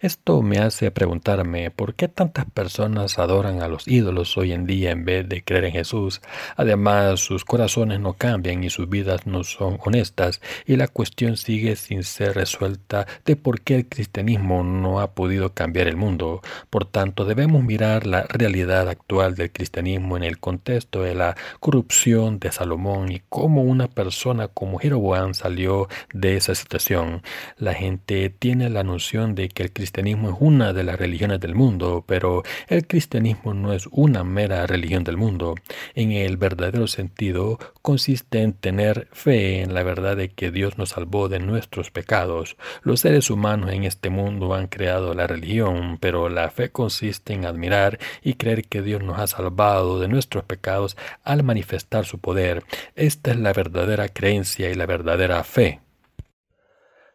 Esto 0.00 0.42
me 0.42 0.58
hace 0.58 0.90
preguntarme 0.90 1.70
por 1.70 1.94
qué 1.94 2.08
tantas 2.08 2.44
personas 2.46 3.18
adoran 3.18 3.62
a 3.62 3.68
los 3.68 3.86
ídolos 3.88 4.36
hoy 4.36 4.52
en 4.52 4.66
día 4.66 4.90
en 4.90 5.04
vez 5.04 5.28
de 5.28 5.42
creer 5.42 5.66
en 5.66 5.72
Jesús. 5.72 6.20
Además, 6.56 7.20
sus 7.20 7.44
corazones 7.44 8.00
no 8.00 8.14
cambian 8.14 8.64
y 8.64 8.70
sus 8.70 8.88
vidas 8.88 9.26
no 9.26 9.44
son 9.44 9.78
honestas 9.84 10.40
y 10.66 10.76
la 10.76 10.88
cuestión 10.88 11.36
sigue 11.36 11.76
sin 11.76 12.04
ser 12.04 12.34
resuelta 12.34 13.06
de 13.24 13.36
por 13.36 13.60
qué 13.60 13.76
el 13.76 13.88
cristianismo 13.88 14.62
no 14.64 15.00
ha 15.00 15.12
podido 15.12 15.54
cambiar 15.54 15.88
el 15.88 15.96
mundo. 15.96 16.40
Por 16.70 16.84
tanto, 16.84 17.24
debemos 17.24 17.62
mirar 17.62 18.06
la 18.06 18.22
realidad 18.22 18.88
actual 18.88 19.34
del 19.34 19.52
cristianismo 19.52 20.16
en 20.16 20.22
el 20.22 20.38
contexto 20.38 21.02
de 21.02 21.14
la 21.14 21.36
corrupción 21.60 22.38
de 22.38 22.52
Salomón 22.52 23.12
y 23.12 23.22
cómo 23.28 23.62
una 23.62 23.88
persona 23.88 24.48
como 24.48 24.78
Jeroboam 24.78 25.34
salió 25.34 25.88
de 26.12 26.36
esa 26.36 26.54
situación. 26.54 27.22
La 27.56 27.74
gente 27.74 28.30
tiene 28.30 28.70
la 28.70 28.84
noción 28.84 29.34
de 29.34 29.48
que 29.48 29.62
el 29.62 29.67
cristianismo 29.72 30.30
es 30.30 30.36
una 30.40 30.72
de 30.72 30.84
las 30.84 30.98
religiones 30.98 31.40
del 31.40 31.54
mundo, 31.54 32.04
pero 32.06 32.42
el 32.68 32.86
cristianismo 32.86 33.54
no 33.54 33.72
es 33.72 33.88
una 33.90 34.24
mera 34.24 34.66
religión 34.66 35.04
del 35.04 35.16
mundo. 35.16 35.54
En 35.94 36.12
el 36.12 36.36
verdadero 36.36 36.86
sentido 36.86 37.58
consiste 37.82 38.42
en 38.42 38.52
tener 38.52 39.08
fe 39.12 39.62
en 39.62 39.74
la 39.74 39.82
verdad 39.82 40.16
de 40.16 40.30
que 40.30 40.50
Dios 40.50 40.78
nos 40.78 40.90
salvó 40.90 41.28
de 41.28 41.38
nuestros 41.38 41.90
pecados. 41.90 42.56
Los 42.82 43.00
seres 43.00 43.30
humanos 43.30 43.70
en 43.72 43.84
este 43.84 44.10
mundo 44.10 44.54
han 44.54 44.66
creado 44.66 45.14
la 45.14 45.26
religión, 45.26 45.98
pero 46.00 46.28
la 46.28 46.50
fe 46.50 46.70
consiste 46.70 47.32
en 47.32 47.44
admirar 47.44 47.98
y 48.22 48.34
creer 48.34 48.64
que 48.64 48.82
Dios 48.82 49.02
nos 49.02 49.18
ha 49.18 49.26
salvado 49.26 50.00
de 50.00 50.08
nuestros 50.08 50.44
pecados 50.44 50.96
al 51.24 51.42
manifestar 51.42 52.04
su 52.04 52.18
poder. 52.18 52.64
Esta 52.94 53.30
es 53.30 53.38
la 53.38 53.52
verdadera 53.52 54.08
creencia 54.08 54.70
y 54.70 54.74
la 54.74 54.86
verdadera 54.86 55.42
fe. 55.44 55.80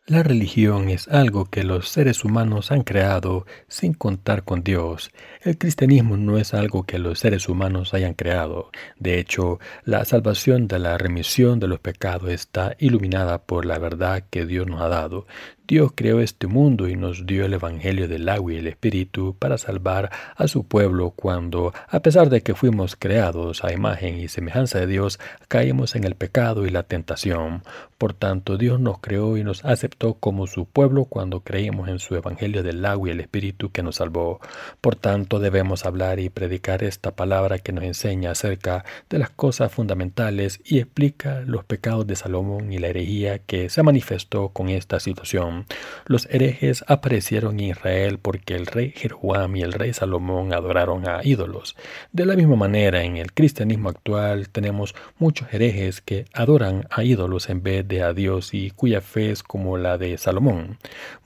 La 0.06 0.22
religión 0.22 0.90
es 0.90 1.08
algo 1.08 1.46
que 1.46 1.64
los 1.64 1.88
seres 1.88 2.26
humanos 2.26 2.74
han 2.74 2.84
creado 2.84 3.46
sin 3.70 3.94
contar 3.94 4.44
con 4.44 4.62
Dios. 4.62 5.12
El 5.40 5.58
cristianismo 5.58 6.18
no 6.18 6.38
es 6.38 6.54
algo 6.54 6.84
que 6.84 7.00
los 7.00 7.20
seres 7.20 7.48
humanos 7.48 7.94
hayan 7.94 8.14
creado. 8.14 8.70
De 9.00 9.18
hecho, 9.18 9.62
la 9.86 10.04
salvación 10.04 10.68
de 10.68 10.80
la 10.80 10.98
remisión 10.98 11.62
de 11.62 11.70
los 11.70 11.80
pecados 11.80 12.32
está 12.32 12.76
iluminada 12.80 13.44
por 13.44 13.66
la 13.66 13.80
verdad 13.80 14.26
que 14.30 14.46
Dios 14.46 14.68
nos 14.68 14.82
ha 14.82 14.90
dado. 14.90 15.26
Dios 15.66 15.94
creó 15.96 16.20
este 16.20 16.48
mundo 16.48 16.90
y 16.90 16.98
nos 16.98 17.26
dio 17.26 17.46
el 17.46 17.54
Evangelio 17.54 18.10
del 18.10 18.28
agua 18.28 18.52
y 18.52 18.58
el 18.58 18.68
Espíritu 18.68 19.34
para 19.40 19.58
salvar 19.58 20.12
a 20.36 20.50
su 20.50 20.66
pueblo 20.66 21.12
cuando, 21.16 21.74
a 21.88 22.02
pesar 22.02 22.30
de 22.30 22.42
que 22.42 22.54
fuimos 22.54 22.98
creados 22.98 23.64
a 23.64 23.72
imagen 23.72 24.20
y 24.20 24.28
semejanza 24.28 24.80
de 24.80 24.88
Dios, 24.88 25.22
caímos 25.48 25.96
en 25.96 26.04
el 26.04 26.16
pecado 26.16 26.68
y 26.68 26.70
la 26.70 26.84
tentación. 26.84 27.64
Por 27.98 28.14
tanto, 28.14 28.58
Dios 28.58 28.82
nos 28.82 29.00
creó 29.00 29.38
y 29.38 29.46
nos 29.46 29.64
aceptó 29.64 30.16
como 30.16 30.48
su 30.48 30.66
pueblo 30.66 31.06
cuando 31.06 31.40
creímos 31.40 31.88
en 31.88 32.00
su 32.00 32.16
Evangelio 32.16 32.62
del 32.62 32.86
agua 32.86 33.08
y 33.08 33.12
el 33.12 33.22
Espíritu 33.22 33.72
que 33.72 33.84
nos 33.84 33.96
salvó. 33.96 34.42
Por 34.82 34.98
tanto, 34.98 35.40
debemos 35.40 35.86
hablar 35.86 36.20
y 36.20 36.30
predicar 36.30 36.84
esta 36.84 37.16
palabra 37.16 37.60
que 37.60 37.72
nos 37.72 37.86
enseña 37.86 38.32
acerca 38.32 38.84
de 39.10 39.20
las 39.20 39.30
cosas 39.30 39.72
fundamentales 39.72 40.60
y 40.66 40.80
explica 40.80 41.40
los 41.46 41.64
pecados 41.64 42.06
de 42.06 42.18
Salomón 42.18 42.74
y 42.74 42.80
la 42.80 42.90
herejía 42.90 43.40
que 43.40 43.70
se 43.70 43.82
manifestó 43.82 44.50
con 44.50 44.68
esta 44.68 45.00
situación. 45.00 45.53
Los 46.06 46.28
herejes 46.30 46.84
aparecieron 46.88 47.60
en 47.60 47.72
Israel 47.72 48.20
porque 48.20 48.56
el 48.56 48.66
rey 48.66 48.94
Jeroboam 48.96 49.56
y 49.56 49.62
el 49.62 49.74
rey 49.74 49.94
Salomón 49.94 50.54
adoraron 50.54 51.08
a 51.08 51.22
ídolos. 51.24 51.76
De 52.12 52.26
la 52.26 52.36
misma 52.36 52.56
manera, 52.56 53.04
en 53.04 53.18
el 53.18 53.34
cristianismo 53.34 53.90
actual 53.90 54.50
tenemos 54.50 54.96
muchos 55.18 55.54
herejes 55.54 56.02
que 56.02 56.26
adoran 56.34 56.88
a 56.90 57.04
ídolos 57.04 57.50
en 57.50 57.64
vez 57.64 57.88
de 57.88 58.04
a 58.04 58.14
Dios 58.14 58.54
y 58.54 58.72
cuya 58.72 59.02
fe 59.02 59.32
es 59.32 59.44
como 59.44 59.78
la 59.78 59.98
de 59.98 60.18
Salomón. 60.18 60.78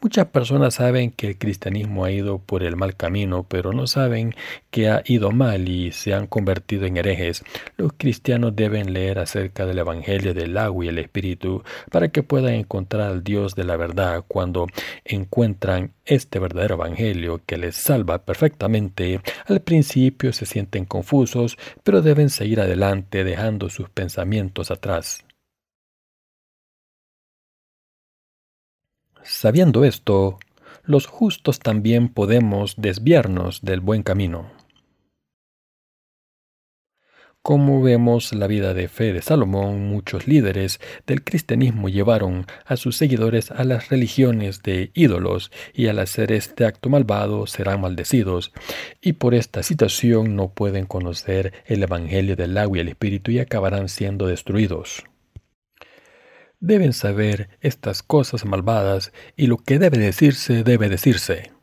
Muchas 0.01 0.27
personas 0.27 0.75
saben 0.75 1.11
que 1.11 1.27
el 1.27 1.37
cristianismo 1.37 2.05
ha 2.05 2.11
ido 2.11 2.39
por 2.39 2.63
el 2.63 2.75
mal 2.75 2.95
camino, 2.95 3.45
pero 3.47 3.73
no 3.73 3.87
saben 3.87 4.35
que 4.71 4.89
ha 4.89 5.01
ido 5.05 5.31
mal 5.31 5.67
y 5.67 5.91
se 5.91 6.13
han 6.13 6.27
convertido 6.27 6.85
en 6.85 6.97
herejes. 6.97 7.43
Los 7.77 7.93
cristianos 7.97 8.55
deben 8.55 8.93
leer 8.93 9.19
acerca 9.19 9.65
del 9.65 9.79
Evangelio 9.79 10.33
del 10.33 10.57
agua 10.57 10.85
y 10.85 10.87
el 10.89 10.99
Espíritu 10.99 11.63
para 11.91 12.09
que 12.09 12.23
puedan 12.23 12.53
encontrar 12.53 13.09
al 13.09 13.23
Dios 13.23 13.55
de 13.55 13.63
la 13.63 13.77
verdad 13.77 14.16
cuando 14.21 14.67
encuentran 15.05 15.93
este 16.05 16.39
verdadero 16.39 16.75
Evangelio 16.75 17.41
que 17.45 17.57
les 17.57 17.75
salva 17.75 18.19
perfectamente, 18.25 19.21
al 19.45 19.61
principio 19.61 20.33
se 20.33 20.45
sienten 20.45 20.85
confusos, 20.85 21.57
pero 21.83 22.01
deben 22.01 22.29
seguir 22.29 22.59
adelante 22.59 23.23
dejando 23.23 23.69
sus 23.69 23.89
pensamientos 23.89 24.71
atrás. 24.71 25.23
Sabiendo 29.23 29.83
esto, 29.83 30.39
los 30.83 31.05
justos 31.05 31.59
también 31.59 32.07
podemos 32.07 32.75
desviarnos 32.77 33.61
del 33.61 33.81
buen 33.81 34.01
camino. 34.01 34.56
Como 37.41 37.81
vemos 37.81 38.33
la 38.33 38.45
vida 38.47 38.73
de 38.73 38.89
fe 38.89 39.13
de 39.13 39.21
Salomón, 39.21 39.87
muchos 39.87 40.27
líderes 40.27 40.81
del 41.05 41.23
cristianismo 41.23 41.87
llevaron 41.87 42.45
a 42.65 42.75
sus 42.75 42.97
seguidores 42.97 43.51
a 43.51 43.63
las 43.63 43.87
religiones 43.87 44.63
de 44.63 44.91
ídolos 44.93 45.51
y 45.73 45.87
al 45.87 45.99
hacer 45.99 46.33
este 46.33 46.65
acto 46.65 46.89
malvado 46.89 47.47
serán 47.47 47.79
maldecidos 47.79 48.51
y 49.01 49.13
por 49.13 49.33
esta 49.33 49.63
situación 49.63 50.35
no 50.35 50.49
pueden 50.49 50.85
conocer 50.85 51.53
el 51.65 51.83
Evangelio 51.83 52.35
del 52.35 52.57
agua 52.57 52.79
y 52.79 52.81
el 52.81 52.89
Espíritu 52.89 53.31
y 53.31 53.39
acabarán 53.39 53.87
siendo 53.87 54.27
destruidos. 54.27 55.05
Deben 56.59 56.91
saber 56.91 57.49
estas 57.61 58.03
cosas 58.03 58.43
malvadas 58.43 59.13
y 59.35 59.47
lo 59.47 59.57
que 59.57 59.79
debe 59.79 59.99
decirse 59.99 60.63
debe 60.63 60.89
decirse. 60.89 61.56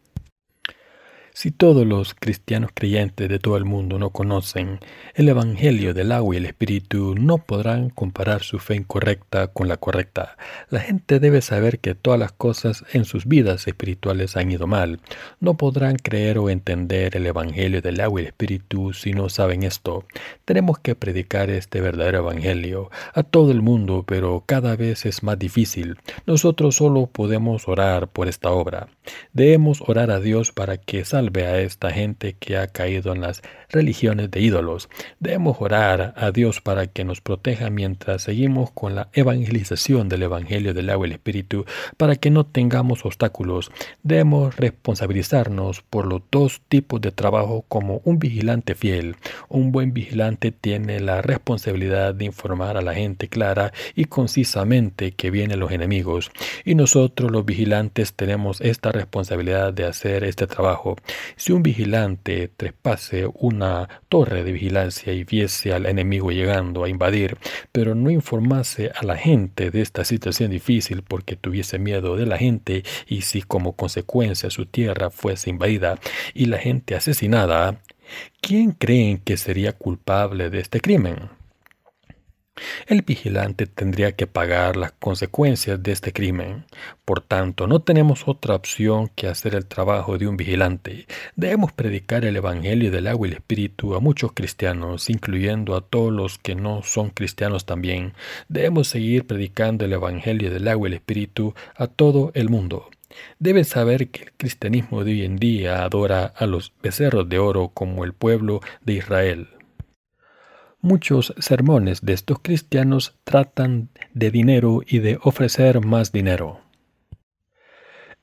Si 1.36 1.50
todos 1.50 1.84
los 1.84 2.14
cristianos 2.14 2.70
creyentes 2.72 3.28
de 3.28 3.40
todo 3.40 3.56
el 3.56 3.64
mundo 3.64 3.98
no 3.98 4.10
conocen 4.10 4.78
el 5.14 5.28
Evangelio 5.28 5.92
del 5.92 6.12
agua 6.12 6.36
y 6.36 6.38
el 6.38 6.46
Espíritu, 6.46 7.16
no 7.16 7.38
podrán 7.38 7.90
comparar 7.90 8.44
su 8.44 8.60
fe 8.60 8.76
incorrecta 8.76 9.48
con 9.48 9.66
la 9.66 9.76
correcta. 9.76 10.36
La 10.70 10.78
gente 10.78 11.18
debe 11.18 11.42
saber 11.42 11.80
que 11.80 11.96
todas 11.96 12.20
las 12.20 12.30
cosas 12.30 12.84
en 12.92 13.04
sus 13.04 13.26
vidas 13.26 13.66
espirituales 13.66 14.36
han 14.36 14.52
ido 14.52 14.68
mal. 14.68 15.00
No 15.40 15.56
podrán 15.56 15.96
creer 15.96 16.38
o 16.38 16.50
entender 16.50 17.16
el 17.16 17.26
Evangelio 17.26 17.82
del 17.82 18.00
agua 18.00 18.20
y 18.20 18.22
el 18.22 18.28
Espíritu 18.28 18.92
si 18.92 19.12
no 19.12 19.28
saben 19.28 19.64
esto. 19.64 20.06
Tenemos 20.44 20.78
que 20.78 20.94
predicar 20.94 21.50
este 21.50 21.80
verdadero 21.80 22.18
Evangelio 22.18 22.92
a 23.12 23.24
todo 23.24 23.50
el 23.50 23.60
mundo, 23.60 24.04
pero 24.06 24.44
cada 24.46 24.76
vez 24.76 25.04
es 25.04 25.24
más 25.24 25.36
difícil. 25.36 25.98
Nosotros 26.26 26.76
solo 26.76 27.08
podemos 27.08 27.66
orar 27.66 28.06
por 28.06 28.28
esta 28.28 28.50
obra. 28.50 28.86
Debemos 29.32 29.82
orar 29.84 30.12
a 30.12 30.20
Dios 30.20 30.52
para 30.52 30.76
que 30.76 31.04
salga 31.04 31.23
a 31.46 31.60
esta 31.60 31.90
gente 31.90 32.34
que 32.38 32.56
ha 32.56 32.66
caído 32.66 33.12
en 33.12 33.20
las 33.20 33.42
religiones 33.70 34.30
de 34.30 34.40
ídolos. 34.40 34.88
Debemos 35.20 35.56
orar 35.60 36.14
a 36.16 36.30
Dios 36.30 36.60
para 36.60 36.86
que 36.86 37.04
nos 37.04 37.20
proteja 37.20 37.70
mientras 37.70 38.22
seguimos 38.22 38.70
con 38.70 38.94
la 38.94 39.08
evangelización 39.12 40.08
del 40.08 40.22
Evangelio 40.22 40.74
del 40.74 40.90
agua 40.90 41.06
y 41.06 41.10
el 41.10 41.14
Espíritu, 41.14 41.64
para 41.96 42.16
que 42.16 42.30
no 42.30 42.44
tengamos 42.44 43.04
obstáculos. 43.04 43.72
Debemos 44.02 44.56
responsabilizarnos 44.56 45.82
por 45.82 46.06
los 46.06 46.22
dos 46.30 46.62
tipos 46.68 47.00
de 47.00 47.10
trabajo 47.10 47.64
como 47.68 48.00
un 48.04 48.18
vigilante 48.18 48.74
fiel. 48.74 49.16
Un 49.48 49.72
buen 49.72 49.92
vigilante 49.92 50.52
tiene 50.52 51.00
la 51.00 51.22
responsabilidad 51.22 52.14
de 52.14 52.26
informar 52.26 52.76
a 52.76 52.82
la 52.82 52.94
gente 52.94 53.28
clara 53.28 53.72
y 53.94 54.04
concisamente 54.04 55.12
que 55.12 55.30
vienen 55.30 55.60
los 55.60 55.72
enemigos. 55.72 56.30
Y 56.64 56.74
nosotros 56.74 57.30
los 57.30 57.44
vigilantes 57.44 58.14
tenemos 58.14 58.60
esta 58.60 58.92
responsabilidad 58.92 59.72
de 59.72 59.86
hacer 59.86 60.24
este 60.24 60.46
trabajo. 60.46 60.96
Si 61.36 61.52
un 61.52 61.62
vigilante 61.62 62.48
trespase 62.48 63.26
una 63.34 63.88
torre 64.08 64.44
de 64.44 64.52
vigilancia 64.52 65.12
y 65.12 65.24
viese 65.24 65.72
al 65.72 65.86
enemigo 65.86 66.30
llegando 66.30 66.84
a 66.84 66.88
invadir, 66.88 67.36
pero 67.72 67.94
no 67.94 68.10
informase 68.10 68.90
a 68.94 69.04
la 69.04 69.16
gente 69.16 69.70
de 69.70 69.80
esta 69.80 70.04
situación 70.04 70.50
difícil 70.50 71.02
porque 71.02 71.36
tuviese 71.36 71.78
miedo 71.78 72.16
de 72.16 72.26
la 72.26 72.38
gente 72.38 72.84
y 73.06 73.22
si 73.22 73.42
como 73.42 73.76
consecuencia 73.76 74.50
su 74.50 74.66
tierra 74.66 75.10
fuese 75.10 75.50
invadida 75.50 75.98
y 76.34 76.46
la 76.46 76.58
gente 76.58 76.94
asesinada, 76.94 77.80
¿quién 78.40 78.72
creen 78.72 79.18
que 79.18 79.36
sería 79.36 79.72
culpable 79.72 80.50
de 80.50 80.60
este 80.60 80.80
crimen? 80.80 81.43
El 82.86 83.02
vigilante 83.02 83.66
tendría 83.66 84.12
que 84.12 84.28
pagar 84.28 84.76
las 84.76 84.92
consecuencias 84.92 85.82
de 85.82 85.90
este 85.90 86.12
crimen. 86.12 86.64
Por 87.04 87.20
tanto, 87.20 87.66
no 87.66 87.82
tenemos 87.82 88.28
otra 88.28 88.54
opción 88.54 89.08
que 89.16 89.26
hacer 89.26 89.56
el 89.56 89.66
trabajo 89.66 90.18
de 90.18 90.28
un 90.28 90.36
vigilante. 90.36 91.06
Debemos 91.34 91.72
predicar 91.72 92.24
el 92.24 92.36
Evangelio 92.36 92.92
del 92.92 93.08
agua 93.08 93.26
y 93.26 93.30
el 93.32 93.36
Espíritu 93.38 93.96
a 93.96 94.00
muchos 94.00 94.32
cristianos, 94.32 95.10
incluyendo 95.10 95.74
a 95.74 95.80
todos 95.80 96.12
los 96.12 96.38
que 96.38 96.54
no 96.54 96.84
son 96.84 97.10
cristianos 97.10 97.66
también. 97.66 98.12
Debemos 98.48 98.86
seguir 98.86 99.26
predicando 99.26 99.84
el 99.84 99.92
Evangelio 99.92 100.50
del 100.52 100.68
agua 100.68 100.88
y 100.88 100.92
el 100.92 100.98
Espíritu 100.98 101.54
a 101.74 101.88
todo 101.88 102.30
el 102.34 102.50
mundo. 102.50 102.88
Deben 103.40 103.64
saber 103.64 104.08
que 104.10 104.24
el 104.24 104.32
cristianismo 104.32 105.02
de 105.02 105.12
hoy 105.12 105.24
en 105.24 105.36
día 105.36 105.84
adora 105.84 106.26
a 106.26 106.46
los 106.46 106.72
becerros 106.82 107.28
de 107.28 107.38
oro 107.38 107.70
como 107.74 108.04
el 108.04 108.12
pueblo 108.12 108.60
de 108.84 108.94
Israel. 108.94 109.48
Muchos 110.84 111.32
sermones 111.38 112.02
de 112.02 112.12
estos 112.12 112.40
cristianos 112.42 113.14
tratan 113.24 113.88
de 114.12 114.30
dinero 114.30 114.82
y 114.86 114.98
de 114.98 115.18
ofrecer 115.22 115.80
más 115.80 116.12
dinero. 116.12 116.60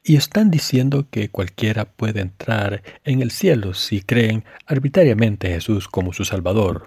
Y 0.03 0.15
están 0.15 0.51
diciendo 0.51 1.07
que 1.09 1.29
cualquiera 1.29 1.85
puede 1.85 2.21
entrar 2.21 2.83
en 3.03 3.23
el 3.23 3.31
cielo 3.31 3.73
si 3.73 4.03
creen 4.03 4.43
arbitrariamente 4.67 5.47
a 5.47 5.55
Jesús 5.55 5.87
como 5.87 6.13
su 6.13 6.23
Salvador. 6.23 6.85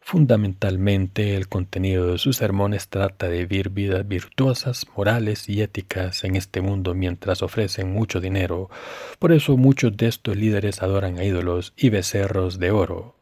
Fundamentalmente 0.00 1.34
el 1.34 1.48
contenido 1.48 2.12
de 2.12 2.18
sus 2.18 2.36
sermones 2.36 2.86
trata 2.86 3.28
de 3.28 3.38
vivir 3.38 3.70
vidas 3.70 4.06
virtuosas, 4.06 4.86
morales 4.96 5.48
y 5.48 5.62
éticas 5.62 6.22
en 6.22 6.36
este 6.36 6.60
mundo 6.60 6.94
mientras 6.94 7.42
ofrecen 7.42 7.92
mucho 7.92 8.20
dinero. 8.20 8.70
Por 9.18 9.32
eso 9.32 9.56
muchos 9.56 9.96
de 9.96 10.06
estos 10.06 10.36
líderes 10.36 10.80
adoran 10.80 11.18
a 11.18 11.24
ídolos 11.24 11.72
y 11.76 11.88
becerros 11.88 12.60
de 12.60 12.70
oro. 12.70 13.17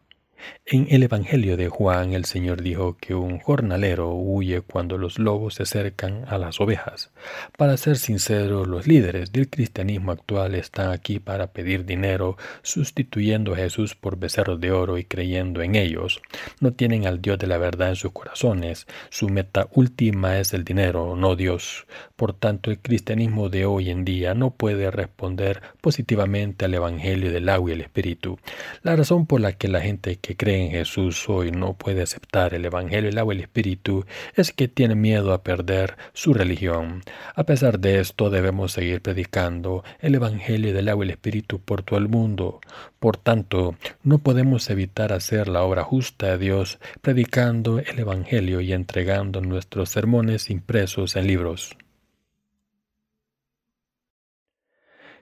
En 0.64 0.88
el 0.90 1.02
Evangelio 1.02 1.56
de 1.56 1.68
Juan 1.68 2.12
el 2.12 2.24
Señor 2.24 2.62
dijo 2.62 2.96
que 2.98 3.14
un 3.14 3.38
jornalero 3.38 4.14
huye 4.14 4.62
cuando 4.62 4.98
los 4.98 5.18
lobos 5.18 5.54
se 5.54 5.62
acercan 5.62 6.24
a 6.26 6.38
las 6.38 6.60
ovejas. 6.60 7.10
Para 7.56 7.76
ser 7.76 7.96
sincero, 7.96 8.64
los 8.64 8.86
líderes 8.86 9.32
del 9.32 9.48
cristianismo 9.48 10.12
actual 10.12 10.54
están 10.54 10.90
aquí 10.90 11.20
para 11.20 11.52
pedir 11.52 11.84
dinero, 11.84 12.36
sustituyendo 12.62 13.54
a 13.54 13.56
Jesús 13.56 13.94
por 13.94 14.18
becerros 14.18 14.60
de 14.60 14.72
oro 14.72 14.98
y 14.98 15.04
creyendo 15.04 15.62
en 15.62 15.76
ellos. 15.76 16.20
No 16.60 16.72
tienen 16.72 17.06
al 17.06 17.22
Dios 17.22 17.38
de 17.38 17.46
la 17.46 17.58
verdad 17.58 17.90
en 17.90 17.96
sus 17.96 18.12
corazones. 18.12 18.86
Su 19.08 19.28
meta 19.28 19.68
última 19.72 20.38
es 20.38 20.52
el 20.52 20.64
dinero, 20.64 21.14
no 21.16 21.36
Dios. 21.36 21.86
Por 22.16 22.32
tanto, 22.32 22.70
el 22.70 22.80
cristianismo 22.80 23.48
de 23.48 23.66
hoy 23.66 23.90
en 23.90 24.04
día 24.04 24.34
no 24.34 24.50
puede 24.50 24.90
responder 24.90 25.62
positivamente 25.80 26.64
al 26.64 26.74
Evangelio 26.74 27.30
del 27.32 27.48
agua 27.48 27.70
y 27.70 27.74
el 27.74 27.80
Espíritu. 27.82 28.38
La 28.82 28.96
razón 28.96 29.26
por 29.26 29.40
la 29.40 29.52
que 29.52 29.68
la 29.68 29.80
gente 29.80 30.16
que 30.26 30.36
cree 30.36 30.64
en 30.64 30.70
Jesús 30.72 31.28
hoy 31.28 31.52
no 31.52 31.74
puede 31.74 32.02
aceptar 32.02 32.52
el 32.52 32.64
Evangelio, 32.64 33.08
el 33.08 33.18
agua 33.18 33.32
y 33.32 33.36
el 33.36 33.44
Espíritu 33.44 34.04
es 34.34 34.50
que 34.50 34.66
tiene 34.66 34.96
miedo 34.96 35.32
a 35.32 35.44
perder 35.44 35.96
su 36.14 36.34
religión. 36.34 37.04
A 37.36 37.44
pesar 37.44 37.78
de 37.78 38.00
esto, 38.00 38.28
debemos 38.28 38.72
seguir 38.72 39.02
predicando 39.02 39.84
el 40.00 40.16
Evangelio 40.16 40.74
del 40.74 40.88
agua 40.88 41.04
y 41.04 41.08
el 41.08 41.12
Espíritu 41.12 41.60
por 41.60 41.84
todo 41.84 42.00
el 42.00 42.08
mundo. 42.08 42.60
Por 42.98 43.16
tanto, 43.16 43.76
no 44.02 44.18
podemos 44.18 44.68
evitar 44.68 45.12
hacer 45.12 45.46
la 45.46 45.62
obra 45.62 45.84
justa 45.84 46.32
de 46.32 46.38
Dios 46.38 46.80
predicando 47.02 47.78
el 47.78 47.96
Evangelio 47.96 48.60
y 48.60 48.72
entregando 48.72 49.40
nuestros 49.40 49.90
sermones 49.90 50.50
impresos 50.50 51.14
en 51.14 51.28
libros. 51.28 51.76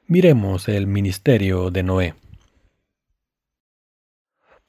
Miremos 0.06 0.66
el 0.68 0.86
ministerio 0.86 1.70
de 1.70 1.82
Noé. 1.82 2.14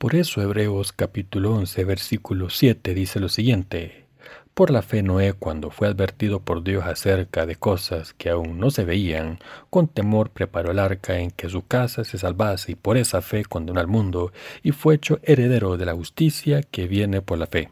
Por 0.05 0.13
eso 0.13 0.39
Hebreos 0.39 0.91
capítulo 0.91 1.55
11 1.55 1.83
versículo 1.83 2.51
7 2.51 2.93
dice 2.93 3.19
lo 3.19 3.27
siguiente. 3.27 4.05
Por 4.53 4.69
la 4.69 4.83
fe 4.83 5.01
Noé, 5.01 5.33
cuando 5.33 5.71
fue 5.71 5.87
advertido 5.87 6.41
por 6.41 6.63
Dios 6.63 6.85
acerca 6.85 7.47
de 7.47 7.55
cosas 7.55 8.13
que 8.13 8.29
aún 8.29 8.59
no 8.59 8.69
se 8.69 8.85
veían, 8.85 9.39
con 9.71 9.87
temor 9.87 10.29
preparó 10.29 10.69
el 10.69 10.77
arca 10.77 11.17
en 11.17 11.31
que 11.31 11.49
su 11.49 11.65
casa 11.65 12.03
se 12.03 12.19
salvase 12.19 12.73
y 12.73 12.75
por 12.75 12.97
esa 12.97 13.23
fe 13.23 13.45
condenó 13.45 13.79
al 13.79 13.87
mundo 13.87 14.31
y 14.61 14.73
fue 14.73 14.93
hecho 14.93 15.17
heredero 15.23 15.75
de 15.75 15.87
la 15.87 15.95
justicia 15.95 16.61
que 16.61 16.85
viene 16.85 17.23
por 17.23 17.39
la 17.39 17.47
fe. 17.47 17.71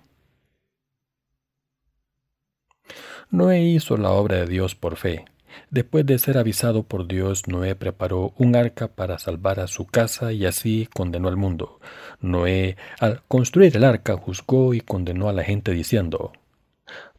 Noé 3.30 3.62
hizo 3.62 3.96
la 3.96 4.10
obra 4.10 4.38
de 4.38 4.48
Dios 4.48 4.74
por 4.74 4.96
fe, 4.96 5.26
Después 5.70 6.06
de 6.06 6.20
ser 6.20 6.38
avisado 6.38 6.84
por 6.84 7.08
Dios, 7.08 7.48
Noé 7.48 7.76
preparó 7.76 8.34
un 8.38 8.56
arca 8.56 8.88
para 8.88 9.20
salvar 9.20 9.60
a 9.60 9.68
su 9.68 9.86
casa 9.86 10.32
y 10.32 10.46
así 10.46 10.88
condenó 10.94 11.28
al 11.28 11.38
mundo. 11.38 11.80
Noé, 12.20 12.78
al 13.00 13.24
construir 13.28 13.76
el 13.76 13.84
arca, 13.84 14.18
juzgó 14.18 14.74
y 14.74 14.82
condenó 14.82 15.30
a 15.30 15.34
la 15.34 15.44
gente 15.44 15.72
diciendo, 15.72 16.32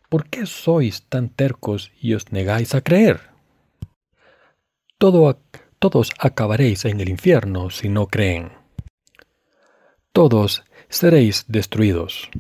¿Por 0.08 0.28
qué 0.28 0.46
sois 0.46 1.02
tan 1.08 1.28
tercos 1.28 1.90
y 2.00 2.14
os 2.14 2.30
negáis 2.30 2.74
a 2.74 2.82
creer? 2.82 3.34
todos 4.98 6.12
acabaréis 6.18 6.84
en 6.86 7.00
el 7.00 7.10
infierno 7.10 7.68
si 7.68 7.88
no 7.88 8.06
creen. 8.06 8.52
Todos 10.12 10.62
seréis 10.88 11.44
destruidos. 11.48 12.30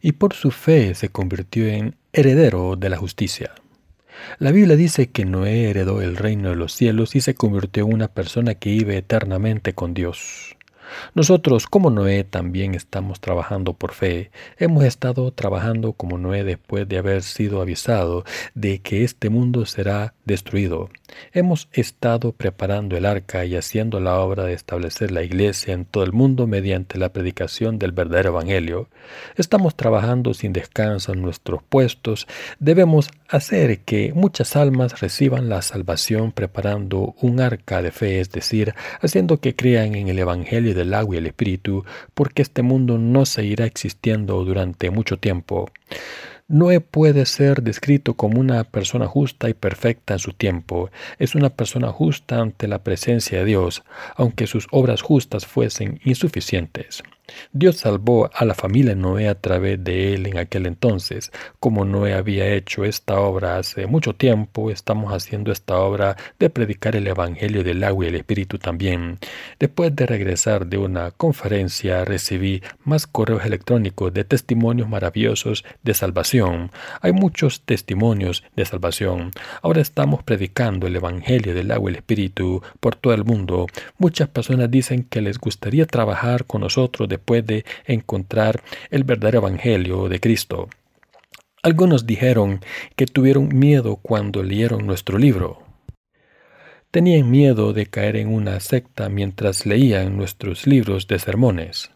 Y 0.00 0.12
por 0.12 0.32
su 0.32 0.52
fe 0.52 0.94
se 0.94 1.08
convirtió 1.08 1.66
en 1.66 1.96
heredero 2.12 2.76
de 2.76 2.88
la 2.88 2.96
justicia. 2.96 3.52
La 4.38 4.52
Biblia 4.52 4.76
dice 4.76 5.10
que 5.10 5.24
Noé 5.24 5.70
heredó 5.70 6.02
el 6.02 6.16
reino 6.16 6.50
de 6.50 6.56
los 6.56 6.72
cielos 6.72 7.14
y 7.16 7.20
se 7.20 7.34
convirtió 7.34 7.84
en 7.84 7.94
una 7.94 8.08
persona 8.08 8.54
que 8.54 8.70
vive 8.70 8.96
eternamente 8.96 9.74
con 9.74 9.94
Dios. 9.94 10.56
Nosotros, 11.14 11.66
como 11.66 11.90
Noé, 11.90 12.24
también 12.24 12.74
estamos 12.74 13.20
trabajando 13.20 13.74
por 13.74 13.92
fe. 13.92 14.30
Hemos 14.58 14.84
estado 14.84 15.32
trabajando 15.32 15.92
como 15.92 16.18
Noé 16.18 16.44
después 16.44 16.88
de 16.88 16.98
haber 16.98 17.22
sido 17.22 17.60
avisado 17.60 18.24
de 18.54 18.80
que 18.80 19.04
este 19.04 19.30
mundo 19.30 19.66
será 19.66 20.14
destruido. 20.24 20.90
Hemos 21.32 21.68
estado 21.72 22.32
preparando 22.32 22.96
el 22.96 23.06
arca 23.06 23.44
y 23.44 23.56
haciendo 23.56 24.00
la 24.00 24.18
obra 24.18 24.44
de 24.44 24.52
establecer 24.52 25.10
la 25.10 25.22
iglesia 25.22 25.74
en 25.74 25.84
todo 25.84 26.04
el 26.04 26.12
mundo 26.12 26.46
mediante 26.46 26.98
la 26.98 27.12
predicación 27.12 27.78
del 27.78 27.92
verdadero 27.92 28.30
evangelio. 28.30 28.88
Estamos 29.36 29.76
trabajando 29.76 30.34
sin 30.34 30.52
descanso 30.52 31.12
en 31.12 31.22
nuestros 31.22 31.62
puestos. 31.62 32.26
Debemos 32.58 33.10
hacer 33.34 33.80
que 33.80 34.12
muchas 34.14 34.54
almas 34.54 35.00
reciban 35.00 35.48
la 35.48 35.60
salvación 35.60 36.30
preparando 36.30 37.16
un 37.20 37.40
arca 37.40 37.82
de 37.82 37.90
fe, 37.90 38.20
es 38.20 38.30
decir, 38.30 38.74
haciendo 39.00 39.40
que 39.40 39.56
crean 39.56 39.96
en 39.96 40.08
el 40.08 40.20
evangelio 40.20 40.72
del 40.72 40.94
agua 40.94 41.16
y 41.16 41.18
el 41.18 41.26
espíritu, 41.26 41.84
porque 42.14 42.42
este 42.42 42.62
mundo 42.62 42.96
no 42.96 43.26
seguirá 43.26 43.66
existiendo 43.66 44.44
durante 44.44 44.90
mucho 44.90 45.18
tiempo. 45.18 45.68
Noé 46.46 46.80
puede 46.80 47.26
ser 47.26 47.62
descrito 47.62 48.14
como 48.14 48.38
una 48.38 48.62
persona 48.64 49.06
justa 49.06 49.48
y 49.48 49.54
perfecta 49.54 50.12
en 50.14 50.20
su 50.20 50.32
tiempo. 50.32 50.90
Es 51.18 51.34
una 51.34 51.50
persona 51.50 51.88
justa 51.88 52.40
ante 52.40 52.68
la 52.68 52.84
presencia 52.84 53.38
de 53.38 53.46
Dios, 53.46 53.82
aunque 54.14 54.46
sus 54.46 54.68
obras 54.70 55.02
justas 55.02 55.46
fuesen 55.46 56.00
insuficientes. 56.04 57.02
Dios 57.52 57.76
salvó 57.76 58.30
a 58.34 58.44
la 58.44 58.54
familia 58.54 58.94
Noé 58.94 59.28
a 59.28 59.34
través 59.34 59.82
de 59.82 60.14
él 60.14 60.26
en 60.26 60.38
aquel 60.38 60.66
entonces. 60.66 61.32
Como 61.60 61.84
Noé 61.84 62.14
había 62.14 62.48
hecho 62.48 62.84
esta 62.84 63.18
obra 63.20 63.58
hace 63.58 63.86
mucho 63.86 64.14
tiempo, 64.14 64.70
estamos 64.70 65.12
haciendo 65.12 65.52
esta 65.52 65.78
obra 65.78 66.16
de 66.38 66.50
predicar 66.50 66.96
el 66.96 67.06
Evangelio 67.06 67.64
del 67.64 67.82
agua 67.84 68.04
y 68.04 68.08
el 68.08 68.16
Espíritu 68.16 68.58
también. 68.58 69.18
Después 69.58 69.94
de 69.96 70.06
regresar 70.06 70.66
de 70.66 70.78
una 70.78 71.10
conferencia, 71.12 72.04
recibí 72.04 72.62
más 72.84 73.06
correos 73.06 73.44
electrónicos 73.44 74.12
de 74.12 74.24
testimonios 74.24 74.88
maravillosos 74.88 75.64
de 75.82 75.94
salvación. 75.94 76.70
Hay 77.00 77.12
muchos 77.12 77.62
testimonios 77.62 78.44
de 78.56 78.64
salvación. 78.64 79.30
Ahora 79.62 79.80
estamos 79.80 80.22
predicando 80.22 80.86
el 80.86 80.96
Evangelio 80.96 81.54
del 81.54 81.70
agua 81.70 81.90
y 81.90 81.94
el 81.94 81.98
Espíritu 81.98 82.62
por 82.80 82.96
todo 82.96 83.14
el 83.14 83.24
mundo. 83.24 83.66
Muchas 83.98 84.28
personas 84.28 84.70
dicen 84.70 85.04
que 85.04 85.22
les 85.22 85.38
gustaría 85.38 85.86
trabajar 85.86 86.44
con 86.44 86.60
nosotros 86.60 87.08
después 87.14 87.46
de 87.46 87.64
encontrar 87.86 88.62
el 88.90 89.04
verdadero 89.04 89.38
Evangelio 89.38 90.08
de 90.08 90.20
Cristo. 90.20 90.68
Algunos 91.62 92.06
dijeron 92.06 92.60
que 92.96 93.06
tuvieron 93.06 93.48
miedo 93.48 93.96
cuando 93.96 94.42
leyeron 94.42 94.86
nuestro 94.86 95.16
libro. 95.16 95.62
Tenían 96.90 97.30
miedo 97.30 97.72
de 97.72 97.86
caer 97.86 98.16
en 98.16 98.28
una 98.28 98.60
secta 98.60 99.08
mientras 99.08 99.64
leían 99.64 100.16
nuestros 100.16 100.66
libros 100.66 101.06
de 101.08 101.18
sermones. 101.18 101.90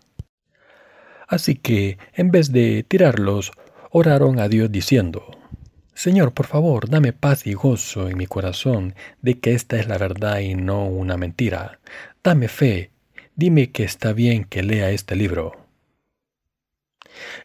Así 1.28 1.54
que, 1.56 1.98
en 2.14 2.30
vez 2.30 2.50
de 2.52 2.84
tirarlos, 2.88 3.52
oraron 3.90 4.40
a 4.40 4.48
Dios 4.48 4.72
diciendo, 4.72 5.38
Señor, 5.94 6.32
por 6.32 6.46
favor, 6.46 6.88
dame 6.88 7.12
paz 7.12 7.46
y 7.46 7.54
gozo 7.54 8.08
en 8.08 8.16
mi 8.16 8.26
corazón 8.26 8.94
de 9.20 9.38
que 9.40 9.52
esta 9.52 9.78
es 9.78 9.88
la 9.88 9.98
verdad 9.98 10.38
y 10.38 10.54
no 10.54 10.86
una 10.86 11.16
mentira. 11.16 11.80
Dame 12.22 12.48
fe 12.48 12.92
Dime 13.38 13.70
que 13.70 13.84
está 13.84 14.12
bien 14.12 14.42
que 14.42 14.64
lea 14.64 14.90
este 14.90 15.14
libro. 15.14 15.52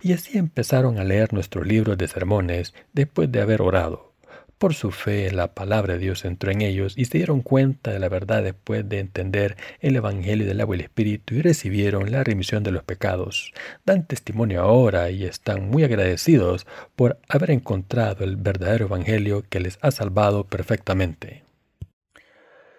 Y 0.01 0.13
así 0.13 0.39
empezaron 0.39 0.97
a 0.97 1.03
leer 1.03 1.33
nuestro 1.33 1.63
libro 1.63 1.95
de 1.95 2.07
sermones 2.07 2.73
después 2.93 3.31
de 3.31 3.41
haber 3.41 3.61
orado. 3.61 4.15
Por 4.57 4.73
su 4.73 4.89
fe 4.89 5.29
la 5.29 5.53
palabra 5.53 5.93
de 5.93 5.99
Dios 5.99 6.25
entró 6.25 6.49
en 6.49 6.61
ellos 6.61 6.95
y 6.97 7.05
se 7.05 7.19
dieron 7.19 7.41
cuenta 7.41 7.91
de 7.91 7.99
la 7.99 8.09
verdad 8.09 8.41
después 8.41 8.89
de 8.89 8.97
entender 8.97 9.55
el 9.81 9.95
Evangelio 9.95 10.47
del 10.47 10.61
agua 10.61 10.75
y 10.75 10.79
el 10.79 10.85
Espíritu 10.85 11.35
y 11.35 11.43
recibieron 11.43 12.11
la 12.11 12.23
remisión 12.23 12.63
de 12.63 12.71
los 12.71 12.83
pecados. 12.83 13.53
Dan 13.85 14.07
testimonio 14.07 14.63
ahora 14.63 15.11
y 15.11 15.25
están 15.25 15.69
muy 15.69 15.83
agradecidos 15.83 16.65
por 16.95 17.19
haber 17.29 17.51
encontrado 17.51 18.23
el 18.23 18.35
verdadero 18.35 18.85
Evangelio 18.85 19.43
que 19.47 19.59
les 19.59 19.77
ha 19.83 19.91
salvado 19.91 20.45
perfectamente. 20.47 21.43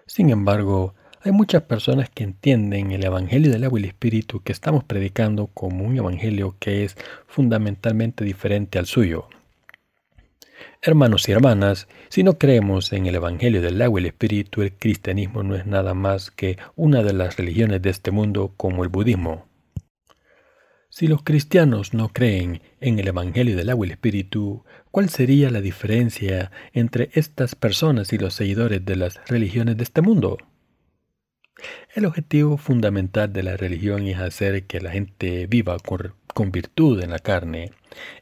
Sin 0.05 0.29
embargo, 0.31 0.95
hay 1.25 1.31
muchas 1.31 1.63
personas 1.63 2.07
que 2.11 2.23
entienden 2.23 2.91
el 2.91 3.03
Evangelio 3.03 3.51
del 3.51 3.63
agua 3.63 3.79
y 3.79 3.83
el 3.83 3.89
Espíritu 3.89 4.43
que 4.43 4.51
estamos 4.51 4.83
predicando 4.83 5.47
como 5.47 5.83
un 5.83 5.97
Evangelio 5.97 6.55
que 6.59 6.85
es 6.85 6.95
fundamentalmente 7.25 8.23
diferente 8.23 8.77
al 8.77 8.85
suyo. 8.85 9.27
Hermanos 10.83 11.27
y 11.27 11.31
hermanas, 11.31 11.87
si 12.09 12.21
no 12.21 12.37
creemos 12.37 12.93
en 12.93 13.07
el 13.07 13.15
Evangelio 13.15 13.63
del 13.63 13.81
agua 13.81 13.99
y 13.99 14.03
el 14.03 14.07
Espíritu, 14.09 14.61
el 14.61 14.73
cristianismo 14.73 15.41
no 15.41 15.55
es 15.55 15.65
nada 15.65 15.95
más 15.95 16.29
que 16.29 16.59
una 16.75 17.01
de 17.01 17.13
las 17.13 17.37
religiones 17.37 17.81
de 17.81 17.89
este 17.89 18.11
mundo 18.11 18.53
como 18.55 18.83
el 18.83 18.89
budismo. 18.89 19.47
Si 20.89 21.07
los 21.07 21.23
cristianos 21.23 21.95
no 21.95 22.09
creen 22.09 22.61
en 22.79 22.99
el 22.99 23.07
Evangelio 23.07 23.57
del 23.57 23.71
agua 23.71 23.87
y 23.87 23.89
el 23.89 23.93
Espíritu, 23.93 24.63
¿cuál 24.91 25.09
sería 25.09 25.49
la 25.49 25.61
diferencia 25.61 26.51
entre 26.71 27.09
estas 27.13 27.55
personas 27.55 28.13
y 28.13 28.19
los 28.19 28.35
seguidores 28.35 28.85
de 28.85 28.95
las 28.95 29.19
religiones 29.27 29.75
de 29.75 29.83
este 29.83 30.01
mundo? 30.01 30.37
El 31.93 32.05
objetivo 32.05 32.57
fundamental 32.57 33.31
de 33.31 33.43
la 33.43 33.55
religión 33.55 34.05
es 34.07 34.19
hacer 34.19 34.65
que 34.65 34.81
la 34.81 34.91
gente 34.91 35.47
viva 35.47 35.77
con, 35.79 36.51
virtud 36.51 37.01
en 37.01 37.11
la 37.11 37.19
carne. 37.19 37.71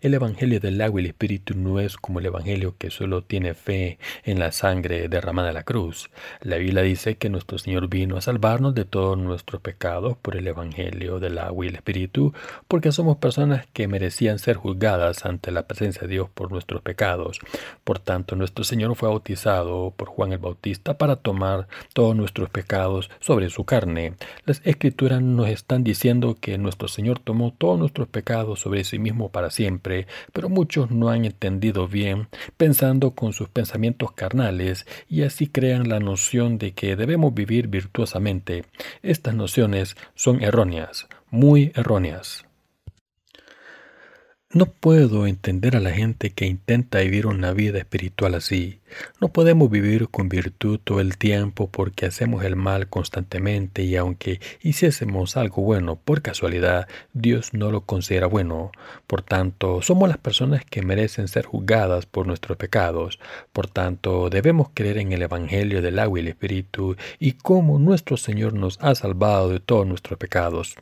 El 0.02 0.14
Evangelio 0.14 0.60
del 0.60 0.82
agua 0.82 1.02
y 1.02 1.04
el 1.04 1.10
Espíritu 1.10 1.56
no 1.56 1.80
es 1.80 1.98
como 1.98 2.20
el 2.20 2.26
Evangelio 2.26 2.76
que 2.78 2.90
solo 2.90 3.24
tiene 3.24 3.54
fe 3.54 3.98
en 4.24 4.40
la 4.40 4.52
sangre 4.52 5.08
derramada 5.10 5.50
en 5.50 5.56
la 5.56 5.64
cruz. 5.64 6.10
La 6.42 6.58
Biblia 6.58 6.84
dice 6.84 7.16
que 7.18 7.30
nuestro 7.30 7.58
Señor 7.58 7.88
vino 7.88 8.18
a 8.18 8.22
salvarnos 8.22 8.76
de 8.76 8.86
todos 8.86 9.18
nuestros 9.18 9.62
pecados 9.62 10.18
por 10.18 10.36
el 10.36 10.48
Evangelio 10.48 11.20
del 11.20 11.38
agua 11.38 11.66
y 11.66 11.70
el 11.70 11.76
Espíritu, 11.76 12.34
porque 12.68 12.92
somos 12.92 13.18
personas 13.18 13.66
que 13.74 13.88
merecían 13.88 14.40
ser 14.40 14.56
juzgadas 14.56 15.26
ante 15.26 15.52
la 15.52 15.68
presencia 15.68 16.02
de 16.02 16.08
Dios 16.08 16.30
por 16.34 16.52
nuestros 16.52 16.82
pecados. 16.82 17.40
Por 17.84 18.00
tanto, 18.00 18.36
nuestro 18.36 18.64
Señor 18.64 18.96
fue 18.96 19.10
bautizado 19.10 19.94
por 19.96 20.08
Juan 20.08 20.34
el 20.34 20.40
Bautista 20.40 20.98
para 20.98 21.16
tomar 21.16 21.68
todos 21.94 22.16
nuestros 22.16 22.50
pecados 22.50 23.10
sobre 23.20 23.50
su 23.50 23.66
carne. 23.66 24.14
Las 24.46 24.62
Escrituras 24.64 25.22
nos 25.22 25.50
están 25.50 25.84
diciendo 25.84 26.36
que 26.40 26.58
nuestro 26.58 26.88
Señor 26.88 27.20
tomó 27.20 27.54
todos 27.58 27.80
nuestros 27.80 28.08
pecados 28.08 28.60
sobre 28.60 28.84
sí 28.84 29.00
mismo 29.00 29.30
para 29.30 29.50
siempre, 29.50 29.63
pero 30.32 30.50
muchos 30.50 30.92
no 30.92 31.10
han 31.10 31.26
entendido 31.26 31.88
bien, 31.88 32.28
pensando 32.58 33.12
con 33.12 33.34
sus 33.34 33.50
pensamientos 33.50 34.12
carnales, 34.12 34.86
y 35.08 35.24
así 35.24 35.48
crean 35.48 35.90
la 35.90 36.00
noción 36.00 36.58
de 36.58 36.74
que 36.74 36.96
debemos 36.96 37.34
vivir 37.34 37.68
virtuosamente. 37.68 38.66
Estas 39.02 39.36
nociones 39.36 39.96
son 40.16 40.42
erróneas, 40.44 41.08
muy 41.30 41.72
erróneas. 41.76 42.46
No 44.56 44.68
puedo 44.68 45.26
entender 45.26 45.76
a 45.76 45.80
la 45.80 45.90
gente 45.90 46.30
que 46.30 46.46
intenta 46.46 47.00
vivir 47.00 47.26
una 47.26 47.54
vida 47.54 47.80
espiritual 47.80 48.36
así. 48.36 48.82
No 49.20 49.30
podemos 49.30 49.72
vivir 49.72 50.10
con 50.10 50.30
virtud 50.30 50.80
todo 50.84 51.00
el 51.00 51.18
tiempo 51.18 51.72
porque 51.72 52.06
hacemos 52.06 52.46
el 52.46 52.56
mal 52.56 52.88
constantemente 52.88 53.82
y 53.82 53.96
aunque 53.96 54.40
hiciésemos 54.62 55.38
algo 55.38 55.64
bueno 55.64 55.96
por 55.96 56.22
casualidad, 56.22 56.88
Dios 57.14 57.56
no 57.56 57.72
lo 57.72 57.82
considera 57.82 58.28
bueno. 58.28 58.72
Por 59.08 59.24
tanto, 59.24 59.82
somos 59.82 60.08
las 60.08 60.20
personas 60.20 60.64
que 60.64 60.84
merecen 60.84 61.28
ser 61.30 61.46
juzgadas 61.46 62.06
por 62.06 62.28
nuestros 62.28 62.56
pecados. 62.56 63.18
Por 63.54 63.66
tanto, 63.66 64.30
debemos 64.30 64.68
creer 64.76 65.00
en 65.00 65.14
el 65.14 65.24
Evangelio 65.24 65.82
del 65.82 65.98
agua 65.98 66.20
y 66.20 66.22
el 66.22 66.28
Espíritu 66.28 66.96
y 67.18 67.32
cómo 67.32 67.80
nuestro 67.80 68.18
Señor 68.18 68.54
nos 68.54 68.78
ha 68.82 68.94
salvado 68.94 69.50
de 69.50 69.60
todos 69.60 69.88
nuestros 69.88 70.20
pecados. 70.20 70.76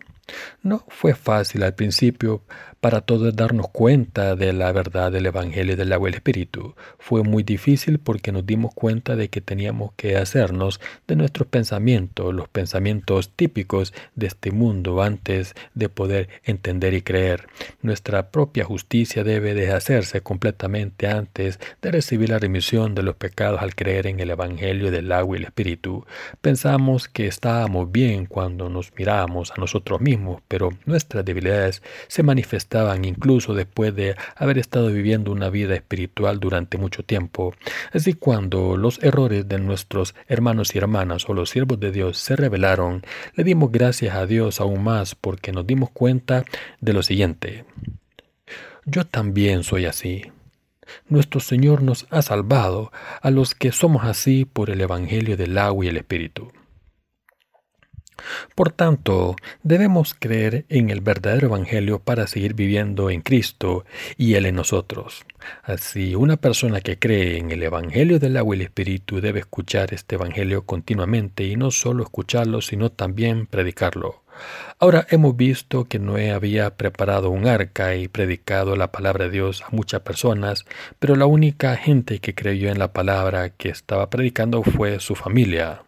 No 0.62 0.86
fue 0.88 1.13
fácil 1.15 1.63
al 1.63 1.73
principio 1.73 2.41
para 2.82 3.02
todos 3.02 3.36
darnos 3.36 3.70
cuenta 3.70 4.36
de 4.36 4.54
la 4.54 4.72
verdad 4.72 5.12
del 5.12 5.28
Evangelio 5.28 5.78
del 5.78 5.94
agua 5.94 6.10
y 6.10 6.12
el 6.12 6.15
Espíritu. 6.15 6.74
Fue 6.98 7.22
muy 7.22 7.44
difícil 7.44 8.00
porque 8.00 8.32
nos 8.32 8.44
dimos 8.44 8.74
cuenta 8.74 9.15
de 9.15 9.30
que 9.30 9.39
teníamos 9.39 9.91
que 9.96 10.17
hacernos 10.17 10.82
de 11.08 11.15
nuestros 11.15 11.48
pensamientos, 11.48 12.34
los 12.34 12.50
pensamientos 12.50 13.30
típicos 13.36 13.94
de 14.15 14.26
este 14.26 14.50
mundo 14.50 15.04
antes 15.04 15.54
de 15.76 15.89
poder 15.89 16.30
entender 16.44 16.96
y 16.96 17.04
creer. 17.04 17.48
Nuestra 17.84 18.32
propia 18.32 18.65
justicia 18.65 19.24
debe 19.24 19.54
de 19.54 19.72
hacerse 19.72 20.22
completamente 20.22 21.06
antes 21.06 21.60
de 21.84 21.91
recibir 21.91 22.30
la 22.30 22.39
remisión 22.39 22.96
de 22.96 23.04
los 23.04 23.15
pecados 23.15 23.62
al 23.62 23.76
creer 23.76 24.08
en 24.08 24.20
el 24.20 24.32
Evangelio 24.32 24.89
del 24.89 25.12
agua 25.12 25.38
y 25.38 25.41
el 25.41 25.46
Espíritu. 25.46 26.04
Pensamos 26.41 27.08
que 27.08 27.28
estábamos 27.28 27.91
bien 27.91 28.26
cuando 28.26 28.70
nos 28.70 28.91
mirábamos 28.98 29.52
a 29.52 29.58
nosotros 29.58 30.02
mismos, 30.02 30.41
pero 30.48 30.72
nuestras 30.88 31.24
debilidades 31.24 31.84
se 32.08 32.24
manifestaron 32.24 32.70
estaban 32.71 33.03
incluso 33.03 33.53
después 33.53 33.93
de 33.93 34.15
haber 34.34 34.57
estado 34.57 34.88
viviendo 34.88 35.34
una 35.34 35.49
vida 35.49 35.75
espiritual 35.75 36.39
durante 36.39 36.77
mucho 36.77 37.03
tiempo. 37.03 37.53
Así 37.91 38.13
cuando 38.13 38.77
los 38.77 39.03
errores 39.03 39.45
de 39.49 39.60
nuestros 39.60 40.15
hermanos 40.29 40.73
y 40.73 40.77
hermanas 40.77 41.25
o 41.27 41.34
los 41.34 41.49
siervos 41.49 41.81
de 41.81 41.91
Dios 41.91 42.17
se 42.17 42.38
revelaron, 42.38 43.03
le 43.36 43.43
dimos 43.43 43.73
gracias 43.73 44.15
a 44.15 44.25
Dios 44.25 44.62
aún 44.62 44.86
más 44.86 45.15
porque 45.15 45.51
nos 45.51 45.67
dimos 45.67 45.89
cuenta 45.91 46.45
de 46.79 46.93
lo 46.93 47.03
siguiente. 47.03 47.65
Yo 48.86 49.05
también 49.05 49.65
soy 49.65 49.86
así. 49.86 50.31
Nuestro 51.10 51.41
Señor 51.41 51.81
nos 51.81 52.07
ha 52.10 52.21
salvado 52.21 52.93
a 53.21 53.31
los 53.31 53.53
que 53.53 53.73
somos 53.73 54.05
así 54.05 54.45
por 54.45 54.69
el 54.69 54.79
Evangelio 54.79 55.36
del 55.36 55.57
agua 55.57 55.84
y 55.84 55.89
el 55.89 55.97
Espíritu. 55.97 56.53
Por 58.56 58.71
tanto, 58.71 59.36
debemos 59.63 60.15
creer 60.17 60.65
en 60.69 60.89
el 60.89 61.02
verdadero 61.02 61.47
Evangelio 61.47 62.00
para 62.00 62.28
seguir 62.28 62.54
viviendo 62.54 63.10
en 63.10 63.21
Cristo 63.21 63.86
y 64.17 64.36
Él 64.36 64.45
en 64.45 64.56
nosotros. 64.56 65.26
Así, 65.63 66.15
una 66.15 66.38
persona 66.38 66.82
que 66.82 67.00
cree 67.00 67.38
en 67.38 67.52
el 67.52 67.63
Evangelio 67.63 68.19
del 68.19 68.38
agua 68.38 68.56
y 68.56 68.60
el 68.60 68.65
Espíritu 68.65 69.21
debe 69.21 69.39
escuchar 69.39 69.93
este 69.93 70.15
Evangelio 70.15 70.65
continuamente 70.65 71.43
y 71.45 71.56
no 71.56 71.71
solo 71.71 72.04
escucharlo, 72.04 72.62
sino 72.62 72.91
también 72.91 73.47
predicarlo. 73.47 74.21
Ahora 74.80 75.06
hemos 75.10 75.36
visto 75.36 75.86
que 75.86 76.00
Noé 76.00 76.32
había 76.32 76.76
preparado 76.76 77.30
un 77.30 77.47
arca 77.47 77.95
y 77.95 78.08
predicado 78.08 78.76
la 78.76 78.91
palabra 78.91 79.26
de 79.26 79.32
Dios 79.32 79.62
a 79.62 79.76
muchas 79.76 80.02
personas, 80.02 80.65
pero 81.00 81.15
la 81.15 81.26
única 81.26 81.76
gente 81.76 82.19
que 82.19 82.34
creyó 82.34 82.69
en 82.69 82.80
la 82.80 82.93
palabra 82.93 83.50
que 83.50 83.69
estaba 83.69 84.10
predicando 84.10 84.63
fue 84.63 85.00
su 85.00 85.15
familia. 85.15 85.84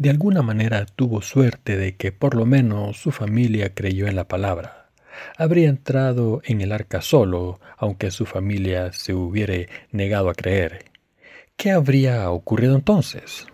De 0.00 0.08
alguna 0.08 0.40
manera 0.40 0.86
tuvo 0.86 1.20
suerte 1.20 1.76
de 1.76 1.94
que 1.94 2.10
por 2.10 2.34
lo 2.34 2.46
menos 2.46 2.96
su 2.96 3.10
familia 3.10 3.74
creyó 3.74 4.06
en 4.06 4.16
la 4.16 4.26
palabra. 4.26 4.88
Habría 5.36 5.68
entrado 5.68 6.40
en 6.46 6.62
el 6.62 6.72
arca 6.72 7.02
solo, 7.02 7.60
aunque 7.76 8.10
su 8.10 8.24
familia 8.24 8.94
se 8.94 9.12
hubiere 9.12 9.68
negado 9.92 10.30
a 10.30 10.34
creer. 10.34 10.86
¿Qué 11.58 11.70
habría 11.70 12.30
ocurrido 12.30 12.76
entonces? 12.76 13.46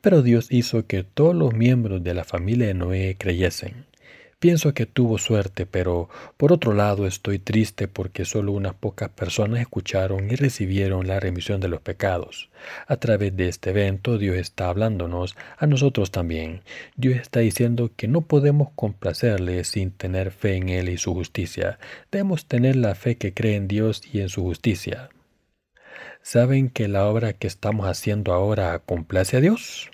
Pero 0.00 0.22
Dios 0.22 0.46
hizo 0.50 0.86
que 0.86 1.04
todos 1.04 1.34
los 1.34 1.52
miembros 1.52 2.02
de 2.02 2.14
la 2.14 2.24
familia 2.24 2.68
de 2.68 2.72
Noé 2.72 3.16
creyesen. 3.18 3.84
Pienso 4.40 4.72
que 4.72 4.86
tuvo 4.86 5.18
suerte, 5.18 5.66
pero 5.66 6.08
por 6.36 6.52
otro 6.52 6.72
lado 6.72 7.08
estoy 7.08 7.40
triste 7.40 7.88
porque 7.88 8.24
solo 8.24 8.52
unas 8.52 8.74
pocas 8.74 9.08
personas 9.08 9.60
escucharon 9.60 10.30
y 10.30 10.36
recibieron 10.36 11.08
la 11.08 11.18
remisión 11.18 11.60
de 11.60 11.66
los 11.66 11.80
pecados. 11.80 12.48
A 12.86 12.98
través 12.98 13.36
de 13.36 13.48
este 13.48 13.70
evento 13.70 14.16
Dios 14.16 14.36
está 14.36 14.68
hablándonos 14.68 15.36
a 15.56 15.66
nosotros 15.66 16.12
también. 16.12 16.62
Dios 16.94 17.16
está 17.16 17.40
diciendo 17.40 17.90
que 17.96 18.06
no 18.06 18.20
podemos 18.20 18.68
complacerle 18.76 19.64
sin 19.64 19.90
tener 19.90 20.30
fe 20.30 20.54
en 20.54 20.68
Él 20.68 20.88
y 20.88 20.98
su 20.98 21.14
justicia. 21.14 21.80
Debemos 22.12 22.46
tener 22.46 22.76
la 22.76 22.94
fe 22.94 23.16
que 23.16 23.34
cree 23.34 23.56
en 23.56 23.66
Dios 23.66 24.02
y 24.12 24.20
en 24.20 24.28
su 24.28 24.42
justicia. 24.42 25.08
¿Saben 26.22 26.70
que 26.70 26.86
la 26.86 27.06
obra 27.06 27.32
que 27.32 27.48
estamos 27.48 27.86
haciendo 27.88 28.32
ahora 28.32 28.78
complace 28.78 29.36
a 29.36 29.40
Dios? 29.40 29.90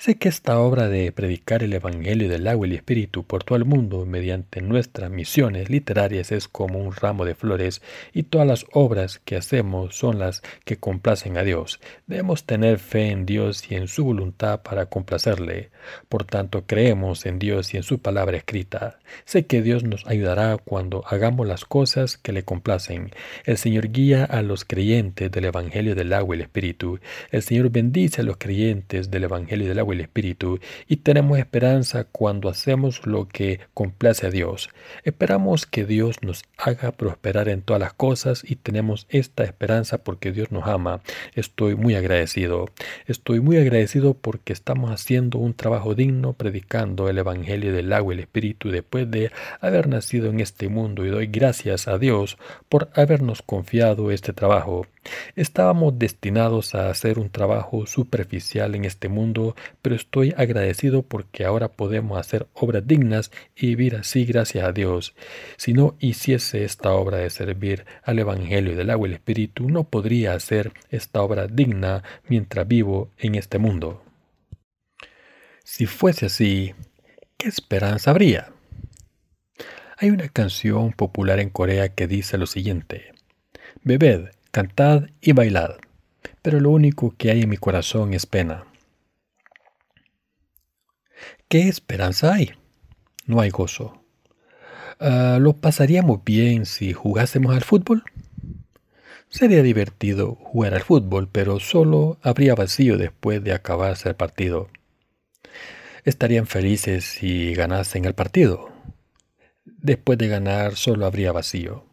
Sé 0.00 0.16
que 0.16 0.28
esta 0.28 0.60
obra 0.60 0.88
de 0.88 1.10
predicar 1.10 1.64
el 1.64 1.72
Evangelio 1.72 2.28
del 2.28 2.46
agua 2.46 2.68
y 2.68 2.70
el 2.70 2.76
Espíritu 2.76 3.24
por 3.24 3.42
todo 3.42 3.58
el 3.58 3.64
mundo 3.64 4.06
mediante 4.06 4.62
nuestras 4.62 5.10
misiones 5.10 5.70
literarias 5.70 6.30
es 6.30 6.46
como 6.46 6.78
un 6.78 6.92
ramo 6.92 7.24
de 7.24 7.34
flores 7.34 7.82
y 8.12 8.22
todas 8.22 8.46
las 8.46 8.64
obras 8.72 9.18
que 9.18 9.34
hacemos 9.34 9.96
son 9.96 10.20
las 10.20 10.42
que 10.64 10.76
complacen 10.76 11.36
a 11.36 11.42
Dios. 11.42 11.80
Debemos 12.06 12.44
tener 12.44 12.78
fe 12.78 13.10
en 13.10 13.26
Dios 13.26 13.72
y 13.72 13.74
en 13.74 13.88
su 13.88 14.04
voluntad 14.04 14.62
para 14.62 14.86
complacerle. 14.86 15.70
Por 16.08 16.24
tanto, 16.24 16.64
creemos 16.64 17.26
en 17.26 17.40
Dios 17.40 17.74
y 17.74 17.78
en 17.78 17.82
su 17.82 17.98
palabra 17.98 18.36
escrita. 18.36 19.00
Sé 19.24 19.46
que 19.46 19.62
Dios 19.62 19.82
nos 19.82 20.06
ayudará 20.06 20.58
cuando 20.58 21.02
hagamos 21.08 21.48
las 21.48 21.64
cosas 21.64 22.18
que 22.18 22.32
le 22.32 22.44
complacen. 22.44 23.10
El 23.44 23.58
Señor 23.58 23.88
guía 23.90 24.24
a 24.24 24.42
los 24.42 24.64
creyentes 24.64 25.28
del 25.32 25.46
Evangelio 25.46 25.96
del 25.96 26.12
agua 26.12 26.36
y 26.36 26.38
el 26.38 26.42
Espíritu. 26.42 27.00
El 27.32 27.42
Señor 27.42 27.70
bendice 27.70 28.20
a 28.20 28.24
los 28.24 28.36
creyentes 28.36 29.10
del 29.10 29.24
Evangelio 29.24 29.66
del 29.66 29.80
agua 29.80 29.87
el 29.92 30.00
Espíritu 30.00 30.60
y 30.86 30.96
tenemos 30.96 31.38
esperanza 31.38 32.04
cuando 32.04 32.48
hacemos 32.48 33.06
lo 33.06 33.28
que 33.28 33.60
complace 33.74 34.26
a 34.26 34.30
Dios. 34.30 34.68
Esperamos 35.04 35.66
que 35.66 35.84
Dios 35.84 36.22
nos 36.22 36.42
haga 36.56 36.92
prosperar 36.92 37.48
en 37.48 37.62
todas 37.62 37.80
las 37.80 37.92
cosas 37.92 38.42
y 38.46 38.56
tenemos 38.56 39.06
esta 39.08 39.44
esperanza 39.44 39.98
porque 39.98 40.32
Dios 40.32 40.50
nos 40.50 40.66
ama. 40.66 41.00
Estoy 41.34 41.74
muy 41.74 41.94
agradecido. 41.94 42.66
Estoy 43.06 43.40
muy 43.40 43.58
agradecido 43.58 44.14
porque 44.14 44.52
estamos 44.52 44.90
haciendo 44.90 45.38
un 45.38 45.54
trabajo 45.54 45.94
digno 45.94 46.32
predicando 46.32 47.08
el 47.08 47.18
Evangelio 47.18 47.72
del 47.72 47.92
agua 47.92 48.14
y 48.14 48.16
el 48.16 48.20
Espíritu 48.20 48.70
después 48.70 49.10
de 49.10 49.30
haber 49.60 49.88
nacido 49.88 50.30
en 50.30 50.40
este 50.40 50.68
mundo 50.68 51.04
y 51.04 51.10
doy 51.10 51.26
gracias 51.26 51.88
a 51.88 51.98
Dios 51.98 52.38
por 52.68 52.90
habernos 52.94 53.42
confiado 53.42 54.10
este 54.10 54.32
trabajo. 54.32 54.86
Estábamos 55.36 55.98
destinados 55.98 56.74
a 56.74 56.90
hacer 56.90 57.18
un 57.18 57.30
trabajo 57.30 57.86
superficial 57.86 58.74
en 58.74 58.84
este 58.84 59.08
mundo, 59.08 59.56
pero 59.82 59.94
estoy 59.94 60.34
agradecido 60.36 61.02
porque 61.02 61.44
ahora 61.44 61.68
podemos 61.68 62.18
hacer 62.18 62.46
obras 62.54 62.86
dignas 62.86 63.30
y 63.56 63.68
vivir 63.68 63.96
así 63.96 64.24
gracias 64.24 64.64
a 64.64 64.72
Dios. 64.72 65.14
Si 65.56 65.72
no 65.72 65.96
hiciese 66.00 66.64
esta 66.64 66.92
obra 66.92 67.18
de 67.18 67.30
servir 67.30 67.86
al 68.02 68.18
Evangelio 68.18 68.76
del 68.76 68.90
agua 68.90 69.08
y 69.08 69.10
el 69.10 69.16
Espíritu, 69.16 69.68
no 69.68 69.84
podría 69.84 70.34
hacer 70.34 70.72
esta 70.90 71.22
obra 71.22 71.46
digna 71.46 72.02
mientras 72.28 72.66
vivo 72.66 73.10
en 73.18 73.34
este 73.34 73.58
mundo. 73.58 74.02
Si 75.64 75.86
fuese 75.86 76.26
así, 76.26 76.74
¿qué 77.36 77.48
esperanza 77.48 78.10
habría? 78.10 78.52
Hay 79.98 80.10
una 80.10 80.28
canción 80.28 80.92
popular 80.92 81.40
en 81.40 81.50
Corea 81.50 81.88
que 81.88 82.06
dice 82.06 82.38
lo 82.38 82.46
siguiente, 82.46 83.12
Bebed, 83.82 84.30
cantad 84.50 85.10
y 85.20 85.32
bailad, 85.32 85.76
pero 86.42 86.60
lo 86.60 86.70
único 86.70 87.14
que 87.16 87.30
hay 87.30 87.42
en 87.42 87.48
mi 87.48 87.56
corazón 87.56 88.14
es 88.14 88.24
pena. 88.24 88.67
¿Qué 91.48 91.68
esperanza 91.68 92.34
hay? 92.34 92.52
No 93.26 93.40
hay 93.40 93.50
gozo. 93.50 94.02
Ah, 95.00 95.38
¿Lo 95.40 95.54
pasaríamos 95.54 96.24
bien 96.24 96.66
si 96.66 96.92
jugásemos 96.92 97.54
al 97.54 97.62
fútbol? 97.62 98.04
Sería 99.30 99.62
divertido 99.62 100.36
jugar 100.36 100.74
al 100.74 100.82
fútbol, 100.82 101.28
pero 101.30 101.60
solo 101.60 102.18
habría 102.22 102.54
vacío 102.54 102.96
después 102.96 103.44
de 103.44 103.52
acabarse 103.52 104.08
el 104.08 104.16
partido. 104.16 104.68
Estarían 106.04 106.46
felices 106.46 107.04
si 107.04 107.54
ganasen 107.54 108.06
el 108.06 108.14
partido. 108.14 108.70
Después 109.66 110.18
de 110.18 110.28
ganar 110.28 110.76
solo 110.76 111.04
habría 111.04 111.32
vacío. 111.32 111.84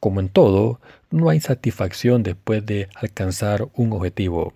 Como 0.00 0.20
en 0.20 0.28
todo, 0.28 0.80
no 1.10 1.30
hay 1.30 1.40
satisfacción 1.40 2.22
después 2.22 2.66
de 2.66 2.88
alcanzar 2.94 3.68
un 3.74 3.92
objetivo. 3.92 4.52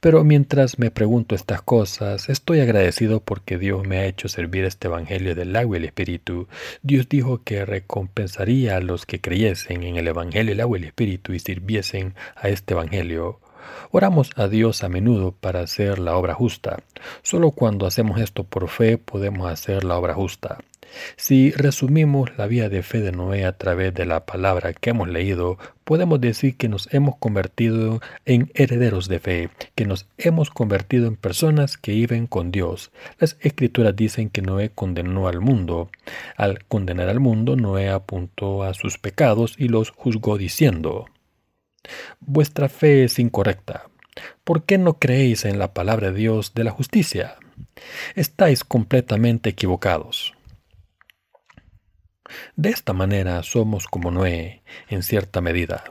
Pero 0.00 0.24
mientras 0.24 0.78
me 0.78 0.90
pregunto 0.90 1.34
estas 1.34 1.62
cosas, 1.62 2.28
estoy 2.28 2.60
agradecido 2.60 3.20
porque 3.20 3.58
Dios 3.58 3.86
me 3.86 3.98
ha 3.98 4.06
hecho 4.06 4.28
servir 4.28 4.64
este 4.64 4.88
Evangelio 4.88 5.34
del 5.34 5.54
agua 5.56 5.76
y 5.76 5.78
el 5.78 5.84
Espíritu. 5.84 6.48
Dios 6.82 7.08
dijo 7.08 7.42
que 7.44 7.64
recompensaría 7.64 8.76
a 8.76 8.80
los 8.80 9.06
que 9.06 9.20
creyesen 9.20 9.82
en 9.82 9.96
el 9.96 10.08
Evangelio 10.08 10.52
del 10.52 10.60
agua 10.60 10.78
y 10.78 10.82
el 10.82 10.88
Espíritu 10.88 11.32
y 11.32 11.38
sirviesen 11.38 12.14
a 12.36 12.48
este 12.48 12.74
Evangelio. 12.74 13.40
Oramos 13.90 14.30
a 14.36 14.48
Dios 14.48 14.82
a 14.84 14.88
menudo 14.88 15.32
para 15.32 15.60
hacer 15.60 15.98
la 15.98 16.16
obra 16.16 16.34
justa. 16.34 16.82
Solo 17.22 17.50
cuando 17.50 17.86
hacemos 17.86 18.20
esto 18.20 18.44
por 18.44 18.68
fe 18.68 18.98
podemos 18.98 19.50
hacer 19.50 19.84
la 19.84 19.96
obra 19.96 20.14
justa. 20.14 20.58
Si 21.16 21.50
resumimos 21.52 22.30
la 22.36 22.46
vida 22.46 22.68
de 22.68 22.82
fe 22.82 23.00
de 23.00 23.12
Noé 23.12 23.44
a 23.44 23.56
través 23.56 23.94
de 23.94 24.06
la 24.06 24.26
palabra 24.26 24.72
que 24.72 24.90
hemos 24.90 25.08
leído, 25.08 25.58
podemos 25.84 26.20
decir 26.20 26.56
que 26.56 26.68
nos 26.68 26.92
hemos 26.92 27.16
convertido 27.16 28.00
en 28.24 28.50
herederos 28.54 29.08
de 29.08 29.20
fe, 29.20 29.50
que 29.74 29.86
nos 29.86 30.06
hemos 30.18 30.50
convertido 30.50 31.06
en 31.06 31.16
personas 31.16 31.76
que 31.76 31.92
viven 31.92 32.26
con 32.26 32.50
Dios. 32.50 32.90
Las 33.18 33.36
escrituras 33.40 33.94
dicen 33.96 34.30
que 34.30 34.42
Noé 34.42 34.70
condenó 34.70 35.28
al 35.28 35.40
mundo. 35.40 35.90
Al 36.36 36.64
condenar 36.64 37.08
al 37.08 37.20
mundo, 37.20 37.56
Noé 37.56 37.88
apuntó 37.88 38.62
a 38.62 38.74
sus 38.74 38.98
pecados 38.98 39.54
y 39.58 39.68
los 39.68 39.90
juzgó 39.90 40.38
diciendo, 40.38 41.06
Vuestra 42.20 42.68
fe 42.68 43.04
es 43.04 43.18
incorrecta. 43.18 43.86
¿Por 44.44 44.64
qué 44.64 44.78
no 44.78 44.94
creéis 44.98 45.44
en 45.44 45.58
la 45.58 45.72
palabra 45.72 46.10
de 46.10 46.18
Dios 46.18 46.54
de 46.54 46.64
la 46.64 46.70
justicia? 46.70 47.36
Estáis 48.14 48.64
completamente 48.64 49.50
equivocados. 49.50 50.34
De 52.56 52.70
esta 52.70 52.92
manera 52.92 53.42
somos 53.42 53.86
como 53.86 54.10
Noé, 54.10 54.62
en 54.88 55.02
cierta 55.02 55.40
medida. 55.40 55.84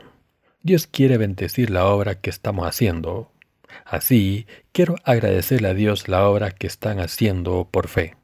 Dios 0.61 0.87
quiere 0.87 1.17
bendecir 1.17 1.69
la 1.69 1.85
obra 1.85 2.19
que 2.19 2.29
estamos 2.29 2.67
haciendo. 2.67 3.31
Así, 3.85 4.45
quiero 4.71 4.95
agradecerle 5.03 5.69
a 5.69 5.73
Dios 5.73 6.07
la 6.07 6.27
obra 6.27 6.51
que 6.51 6.67
están 6.67 6.99
haciendo 6.99 7.67
por 7.71 7.87
fe. 7.87 8.18